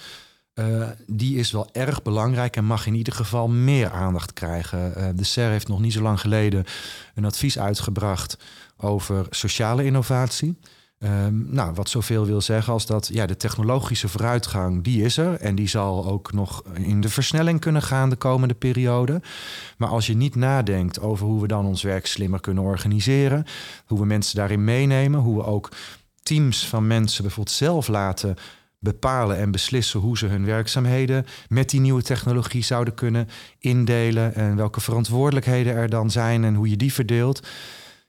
Uh, 0.54 0.88
die 1.06 1.38
is 1.38 1.50
wel 1.50 1.68
erg 1.72 2.02
belangrijk 2.02 2.56
en 2.56 2.64
mag 2.64 2.86
in 2.86 2.94
ieder 2.94 3.12
geval 3.12 3.48
meer 3.48 3.90
aandacht 3.90 4.32
krijgen. 4.32 4.94
Uh, 4.96 5.08
de 5.14 5.24
SER 5.24 5.50
heeft 5.50 5.68
nog 5.68 5.80
niet 5.80 5.92
zo 5.92 6.02
lang 6.02 6.20
geleden 6.20 6.64
een 7.14 7.24
advies 7.24 7.58
uitgebracht 7.58 8.38
over 8.76 9.26
sociale 9.30 9.84
innovatie. 9.84 10.58
Um, 11.04 11.46
nou, 11.50 11.72
wat 11.74 11.88
zoveel 11.88 12.26
wil 12.26 12.40
zeggen 12.40 12.72
als 12.72 12.86
dat 12.86 13.08
ja, 13.12 13.26
de 13.26 13.36
technologische 13.36 14.08
vooruitgang, 14.08 14.84
die 14.84 15.04
is 15.04 15.16
er. 15.16 15.40
En 15.40 15.54
die 15.54 15.68
zal 15.68 16.06
ook 16.06 16.32
nog 16.32 16.62
in 16.74 17.00
de 17.00 17.08
versnelling 17.08 17.60
kunnen 17.60 17.82
gaan 17.82 18.10
de 18.10 18.16
komende 18.16 18.54
periode. 18.54 19.22
Maar 19.76 19.88
als 19.88 20.06
je 20.06 20.16
niet 20.16 20.34
nadenkt 20.34 21.00
over 21.00 21.26
hoe 21.26 21.40
we 21.40 21.46
dan 21.46 21.66
ons 21.66 21.82
werk 21.82 22.06
slimmer 22.06 22.40
kunnen 22.40 22.64
organiseren, 22.64 23.44
hoe 23.86 23.98
we 23.98 24.06
mensen 24.06 24.36
daarin 24.36 24.64
meenemen, 24.64 25.20
hoe 25.20 25.36
we 25.36 25.44
ook 25.44 25.68
teams 26.22 26.68
van 26.68 26.87
mensen 26.87 27.22
bijvoorbeeld 27.22 27.56
zelf 27.56 27.88
laten 27.88 28.37
bepalen 28.78 29.37
en 29.37 29.50
beslissen 29.50 30.00
hoe 30.00 30.18
ze 30.18 30.26
hun 30.26 30.44
werkzaamheden 30.44 31.26
met 31.48 31.70
die 31.70 31.80
nieuwe 31.80 32.02
technologie 32.02 32.64
zouden 32.64 32.94
kunnen 32.94 33.28
indelen 33.59 34.35
en 34.35 34.56
welke 34.56 34.80
verantwoordelijkheden 34.80 35.74
er 35.74 35.88
dan 35.88 36.11
zijn 36.11 36.44
en 36.44 36.54
hoe 36.54 36.68
je 36.68 36.76
die 36.76 36.92
verdeelt 36.92 37.40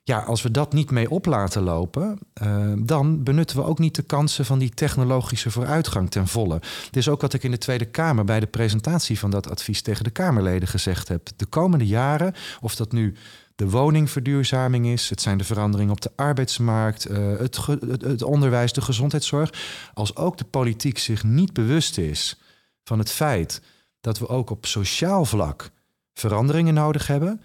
ja, 0.04 0.20
als 0.20 0.42
we 0.42 0.52
dat 0.52 0.74
niet 0.74 0.92
mee 0.92 1.10
op 1.10 1.26
laten 1.26 1.62
lopen, 1.62 2.20
uh, 2.44 2.74
dan 2.78 3.24
benutten 3.24 3.58
we 3.58 3.64
ook 3.64 3.80
niet 3.80 3.96
de 3.96 4.02
kansen 4.02 4.46
van 4.46 4.60
die 4.60 4.70
technologische 4.70 5.52
vooruitgang 5.52 6.12
ten 6.12 6.28
volle. 6.28 6.60
Dit 6.84 6.96
is 6.96 7.10
ook 7.10 7.22
wat 7.22 7.34
ik 7.34 7.44
in 7.44 7.52
de 7.52 7.58
Tweede 7.58 7.86
Kamer 7.86 8.26
bij 8.26 8.40
de 8.40 8.48
presentatie 8.48 9.20
van 9.20 9.32
dat 9.32 9.50
advies 9.50 9.82
tegen 9.82 10.04
de 10.04 10.10
Kamerleden 10.10 10.68
gezegd 10.68 11.08
heb. 11.08 11.28
De 11.36 11.46
komende 11.46 11.88
jaren, 11.88 12.34
of 12.62 12.76
dat 12.76 12.92
nu 12.92 13.16
de 13.56 13.70
woningverduurzaming 13.70 14.88
is, 14.88 15.10
het 15.10 15.22
zijn 15.22 15.38
de 15.38 15.44
veranderingen 15.44 15.94
op 15.94 16.02
de 16.02 16.12
arbeidsmarkt, 16.16 17.10
uh, 17.10 17.38
het, 17.38 17.66
het, 17.66 18.02
het 18.02 18.24
onderwijs, 18.24 18.74
de 18.74 18.82
gezondheidszorg, 18.82 19.54
als 19.94 20.16
ook 20.16 20.38
de 20.38 20.46
politiek 20.46 20.98
zich 20.98 21.24
niet 21.24 21.54
bewust 21.54 21.98
is 21.98 22.40
van 22.84 23.00
het 23.00 23.12
feit 23.12 23.62
dat 24.02 24.20
we 24.20 24.28
ook 24.28 24.50
op 24.50 24.66
sociaal 24.66 25.26
vlak 25.26 25.72
veranderingen 26.14 26.74
nodig 26.74 27.08
hebben 27.08 27.42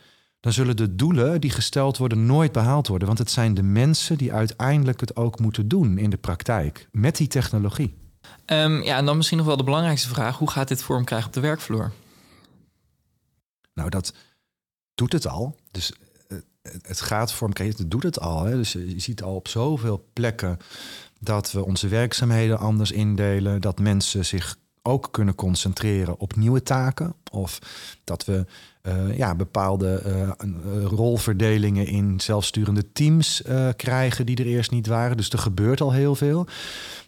dan 0.47 0.55
zullen 0.55 0.77
de 0.77 0.97
doelen 0.97 1.41
die 1.41 1.51
gesteld 1.51 1.97
worden 1.97 2.27
nooit 2.27 2.53
behaald 2.53 2.89
worden. 2.89 3.07
Want 3.07 3.19
het 3.19 3.31
zijn 3.31 3.55
de 3.55 3.63
mensen 3.63 4.19
die 4.19 4.33
uiteindelijk 4.33 5.01
het 5.01 5.17
ook 5.17 5.39
moeten 5.39 5.69
doen 5.69 5.99
in 5.99 6.11
de 6.11 6.17
praktijk 6.17 6.89
met 6.93 7.17
die 7.17 7.29
technologie. 7.29 7.95
Um, 8.47 8.83
ja, 8.83 8.97
en 8.97 9.05
dan 9.05 9.17
misschien 9.17 9.39
nog 9.39 9.47
wel 9.47 9.57
de 9.57 9.65
belangrijkste 9.65 10.09
vraag: 10.09 10.39
hoe 10.39 10.51
gaat 10.51 10.69
dit 10.69 10.83
vorm 10.83 11.05
krijgen 11.05 11.29
op 11.29 11.35
de 11.35 11.41
werkvloer? 11.41 11.93
Nou, 13.75 13.91
dat 13.91 14.15
doet 14.97 15.13
het 15.13 15.27
al. 15.27 15.57
Dus 15.71 15.93
eh, 16.29 16.39
het 16.83 17.01
gaat 17.01 17.35
krijgen, 17.53 17.79
het 17.79 17.91
doet 17.91 18.03
het 18.03 18.21
al. 18.21 18.45
Hè. 18.45 18.57
Dus 18.57 18.73
je 18.73 19.01
ziet 19.01 19.23
al 19.23 19.35
op 19.35 19.49
zoveel 19.49 20.07
plekken 20.13 20.59
dat 21.19 21.53
we 21.53 21.65
onze 21.65 21.89
werkzaamheden 21.89 22.59
anders 22.59 22.91
indelen, 22.91 23.61
dat 23.61 23.79
mensen 23.79 24.25
zich 24.25 24.57
ook 24.83 25.09
kunnen 25.11 25.35
concentreren 25.35 26.19
op 26.19 26.37
nieuwe 26.37 26.63
taken. 26.63 27.15
Of 27.31 27.59
dat 28.05 28.25
we 28.25 28.47
uh, 28.83 29.17
ja, 29.17 29.35
bepaalde 29.35 30.03
rolverdelingen 30.85 31.87
in 31.87 32.21
zelfsturende 32.21 32.93
teams 32.93 33.43
krijgen 33.77 34.27
die 34.27 34.37
er 34.37 34.47
eerst 34.47 34.71
niet 34.71 34.87
waren. 34.87 35.17
Dus 35.17 35.31
er 35.31 35.39
gebeurt 35.39 35.81
al 35.81 35.93
heel 35.93 36.15
veel. 36.15 36.47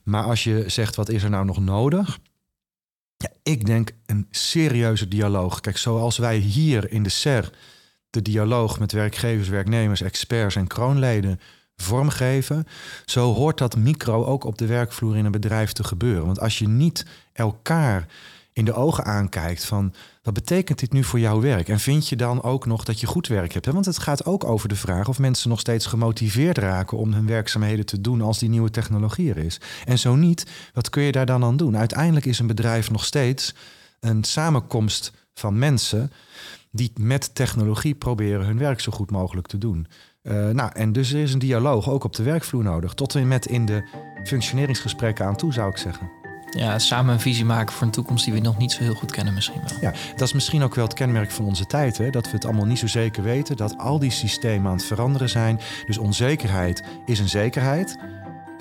Maar 0.02 0.24
als 0.24 0.44
je 0.44 0.64
zegt 0.66 0.96
wat 0.96 1.08
is 1.08 1.22
er 1.22 1.30
nou 1.30 1.44
nog 1.44 1.60
nodig? 1.60 2.18
Ja, 3.16 3.30
ik 3.42 3.66
denk 3.66 3.90
een 4.06 4.26
serieuze 4.30 5.08
dialoog. 5.08 5.60
Kijk, 5.60 5.76
zoals 5.76 6.18
wij 6.18 6.36
hier 6.36 6.92
in 6.92 7.02
de 7.02 7.08
SER 7.08 7.52
de 8.10 8.22
dialoog 8.22 8.78
met 8.78 8.92
werkgevers, 8.92 9.48
werknemers, 9.48 10.00
experts 10.00 10.56
en 10.56 10.66
kroonleden 10.66 11.40
vormgeven. 11.76 12.66
Zo 13.04 13.34
hoort 13.34 13.58
dat 13.58 13.76
micro 13.76 14.24
ook 14.24 14.44
op 14.44 14.58
de 14.58 14.66
werkvloer 14.66 15.16
in 15.16 15.24
een 15.24 15.32
bedrijf 15.32 15.72
te 15.72 15.84
gebeuren. 15.84 16.26
Want 16.26 16.40
als 16.40 16.58
je 16.58 16.68
niet 16.68 17.06
elkaar 17.32 18.06
in 18.52 18.64
de 18.64 18.74
ogen 18.74 19.04
aankijkt 19.04 19.64
van 19.64 19.94
wat 20.22 20.34
betekent 20.34 20.78
dit 20.78 20.92
nu 20.92 21.04
voor 21.04 21.18
jouw 21.18 21.40
werk? 21.40 21.68
En 21.68 21.80
vind 21.80 22.08
je 22.08 22.16
dan 22.16 22.42
ook 22.42 22.66
nog 22.66 22.84
dat 22.84 23.00
je 23.00 23.06
goed 23.06 23.26
werk 23.26 23.52
hebt? 23.52 23.66
Want 23.66 23.84
het 23.84 23.98
gaat 23.98 24.24
ook 24.24 24.44
over 24.44 24.68
de 24.68 24.76
vraag 24.76 25.08
of 25.08 25.18
mensen 25.18 25.48
nog 25.48 25.60
steeds 25.60 25.86
gemotiveerd 25.86 26.58
raken 26.58 26.98
om 26.98 27.12
hun 27.12 27.26
werkzaamheden 27.26 27.86
te 27.86 28.00
doen 28.00 28.20
als 28.20 28.38
die 28.38 28.48
nieuwe 28.48 28.70
technologie 28.70 29.30
er 29.30 29.36
is. 29.36 29.60
En 29.84 29.98
zo 29.98 30.14
niet, 30.14 30.46
wat 30.72 30.90
kun 30.90 31.02
je 31.02 31.12
daar 31.12 31.26
dan 31.26 31.44
aan 31.44 31.56
doen? 31.56 31.76
Uiteindelijk 31.76 32.26
is 32.26 32.38
een 32.38 32.46
bedrijf 32.46 32.90
nog 32.90 33.04
steeds 33.04 33.54
een 34.00 34.24
samenkomst 34.24 35.12
van 35.38 35.58
mensen 35.58 36.12
die 36.70 36.92
met 37.00 37.34
technologie 37.34 37.94
proberen 37.94 38.46
hun 38.46 38.58
werk 38.58 38.80
zo 38.80 38.92
goed 38.92 39.10
mogelijk 39.10 39.46
te 39.46 39.58
doen. 39.58 39.86
Uh, 40.22 40.48
nou, 40.48 40.70
en 40.74 40.92
dus 40.92 41.12
er 41.12 41.20
is 41.20 41.32
een 41.32 41.38
dialoog 41.38 41.90
ook 41.90 42.04
op 42.04 42.16
de 42.16 42.22
werkvloer 42.22 42.62
nodig. 42.62 42.94
Tot 42.94 43.14
en 43.14 43.28
met 43.28 43.46
in 43.46 43.66
de 43.66 43.88
functioneringsgesprekken 44.24 45.26
aan 45.26 45.36
toe, 45.36 45.52
zou 45.52 45.70
ik 45.70 45.76
zeggen. 45.76 46.10
Ja, 46.50 46.78
samen 46.78 47.14
een 47.14 47.20
visie 47.20 47.44
maken 47.44 47.74
voor 47.74 47.86
een 47.86 47.92
toekomst 47.92 48.24
die 48.24 48.34
we 48.34 48.40
nog 48.40 48.58
niet 48.58 48.72
zo 48.72 48.82
heel 48.82 48.94
goed 48.94 49.10
kennen 49.10 49.34
misschien 49.34 49.60
wel. 49.68 49.78
Ja, 49.80 49.92
dat 50.10 50.28
is 50.28 50.32
misschien 50.32 50.62
ook 50.62 50.74
wel 50.74 50.84
het 50.84 50.94
kenmerk 50.94 51.30
van 51.30 51.44
onze 51.44 51.66
tijd. 51.66 51.98
Hè? 51.98 52.10
Dat 52.10 52.24
we 52.24 52.30
het 52.30 52.44
allemaal 52.44 52.64
niet 52.64 52.78
zo 52.78 52.86
zeker 52.86 53.22
weten. 53.22 53.56
Dat 53.56 53.78
al 53.78 53.98
die 53.98 54.10
systemen 54.10 54.70
aan 54.70 54.76
het 54.76 54.86
veranderen 54.86 55.28
zijn. 55.28 55.60
Dus 55.86 55.98
onzekerheid 55.98 56.82
is 57.04 57.18
een 57.18 57.28
zekerheid. 57.28 57.98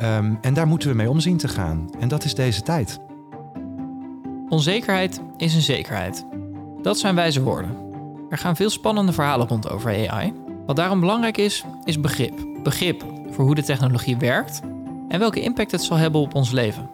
Um, 0.01 0.37
en 0.41 0.53
daar 0.53 0.67
moeten 0.67 0.89
we 0.89 0.95
mee 0.95 1.09
omzien 1.09 1.37
te 1.37 1.47
gaan. 1.47 1.89
En 1.99 2.07
dat 2.07 2.23
is 2.23 2.35
deze 2.35 2.61
tijd. 2.61 2.99
Onzekerheid 4.49 5.21
is 5.37 5.55
een 5.55 5.61
zekerheid. 5.61 6.25
Dat 6.87 6.99
zijn 6.99 7.15
wijze 7.15 7.43
woorden. 7.43 7.77
Er 8.29 8.37
gaan 8.37 8.55
veel 8.55 8.69
spannende 8.69 9.11
verhalen 9.11 9.47
rond 9.47 9.69
over 9.69 10.09
AI. 10.09 10.33
Wat 10.65 10.75
daarom 10.75 10.99
belangrijk 10.99 11.37
is, 11.37 11.63
is 11.83 11.99
begrip. 11.99 12.33
Begrip 12.63 13.05
voor 13.29 13.45
hoe 13.45 13.55
de 13.55 13.63
technologie 13.63 14.17
werkt 14.17 14.61
en 15.07 15.19
welke 15.19 15.41
impact 15.41 15.71
het 15.71 15.83
zal 15.83 15.97
hebben 15.97 16.21
op 16.21 16.35
ons 16.35 16.51
leven. 16.51 16.89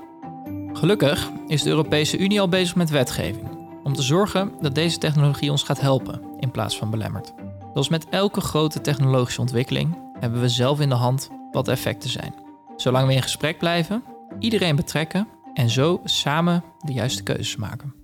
Gelukkig 0.74 1.32
is 1.48 1.64
de 1.64 1.70
Europese 1.70 2.18
Unie 2.18 2.42
al 2.42 2.50
bezig 2.50 2.76
met 2.76 2.90
wetgeving 2.90 3.48
om 3.84 3.94
te 3.94 4.02
zorgen 4.02 4.52
dat 4.62 4.76
deze 4.76 4.98
technologie 4.98 5.52
ons 5.52 5.64
gaat 5.64 5.82
helpen 5.82 6.22
in 6.40 6.52
plaats 6.52 6.78
van 6.78 6.90
belemmert. 6.90 7.34
Zoals 7.72 7.90
met 7.90 8.10
elke 8.10 8.42
grote 8.42 8.82
technologische 8.82 9.42
ontwikkeling 9.42 9.98
hebben 10.20 10.42
we 10.42 10.50
zelf 10.50 10.80
in 10.80 10.90
de 10.90 10.96
hand 10.96 11.30
wat 11.52 11.66
de 11.66 11.72
effecten 11.72 12.10
zijn. 12.10 12.34
Zolang 12.76 13.08
we 13.08 13.14
in 13.14 13.22
gesprek 13.22 13.58
blijven, 13.58 14.04
iedereen 14.40 14.76
betrekken 14.76 15.28
en 15.54 15.70
zo 15.70 16.02
samen 16.04 16.64
de 16.80 16.94
juiste 16.94 17.24
keuzes 17.24 17.56
maken. 17.56 18.03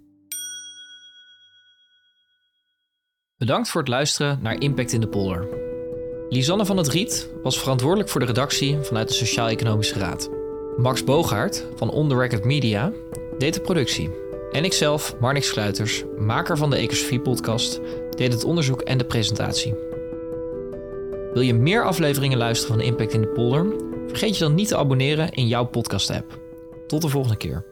Bedankt 3.40 3.70
voor 3.70 3.82
het 3.82 3.90
luisteren 3.90 4.40
naar 4.42 4.62
Impact 4.62 4.92
in 4.92 5.02
de 5.02 5.08
Polder. 5.08 5.48
Lisanne 6.30 6.66
van 6.66 6.78
het 6.78 6.88
Riet 6.88 7.30
was 7.44 7.60
verantwoordelijk 7.60 8.10
voor 8.10 8.20
de 8.20 8.26
redactie 8.26 8.78
vanuit 8.82 9.08
de 9.08 9.14
Sociaal-Economische 9.14 10.00
Raad. 10.00 10.30
Max 10.78 11.04
Boogaard 11.04 11.66
van 11.76 11.90
On 11.90 12.10
The 12.10 12.16
Record 12.16 12.46
Media 12.46 12.92
deed 13.38 13.54
de 13.54 13.62
productie. 13.62 14.10
En 14.52 14.66
ikzelf, 14.66 15.16
Marnix 15.20 15.48
Sluiters, 15.48 16.04
maker 16.18 16.58
van 16.58 16.70
de 16.70 16.76
Ecosofie-podcast, 16.76 17.80
deed 18.10 18.34
het 18.34 18.44
onderzoek 18.44 18.82
en 18.82 18.98
de 18.98 19.06
presentatie. 19.06 19.76
Wil 21.34 21.42
je 21.42 21.54
meer 21.54 21.84
afleveringen 21.84 22.38
luisteren 22.38 22.76
van 22.76 22.86
Impact 22.86 23.14
in 23.14 23.22
de 23.22 23.28
Polder? 23.28 23.66
Vergeet 24.08 24.38
je 24.38 24.44
dan 24.44 24.56
niet 24.56 24.68
te 24.68 24.78
abonneren 24.78 25.32
in 25.32 25.48
jouw 25.48 25.66
podcast-app. 25.66 26.40
Tot 26.88 27.02
de 27.02 27.10
volgende 27.10 27.38
keer. 27.38 27.66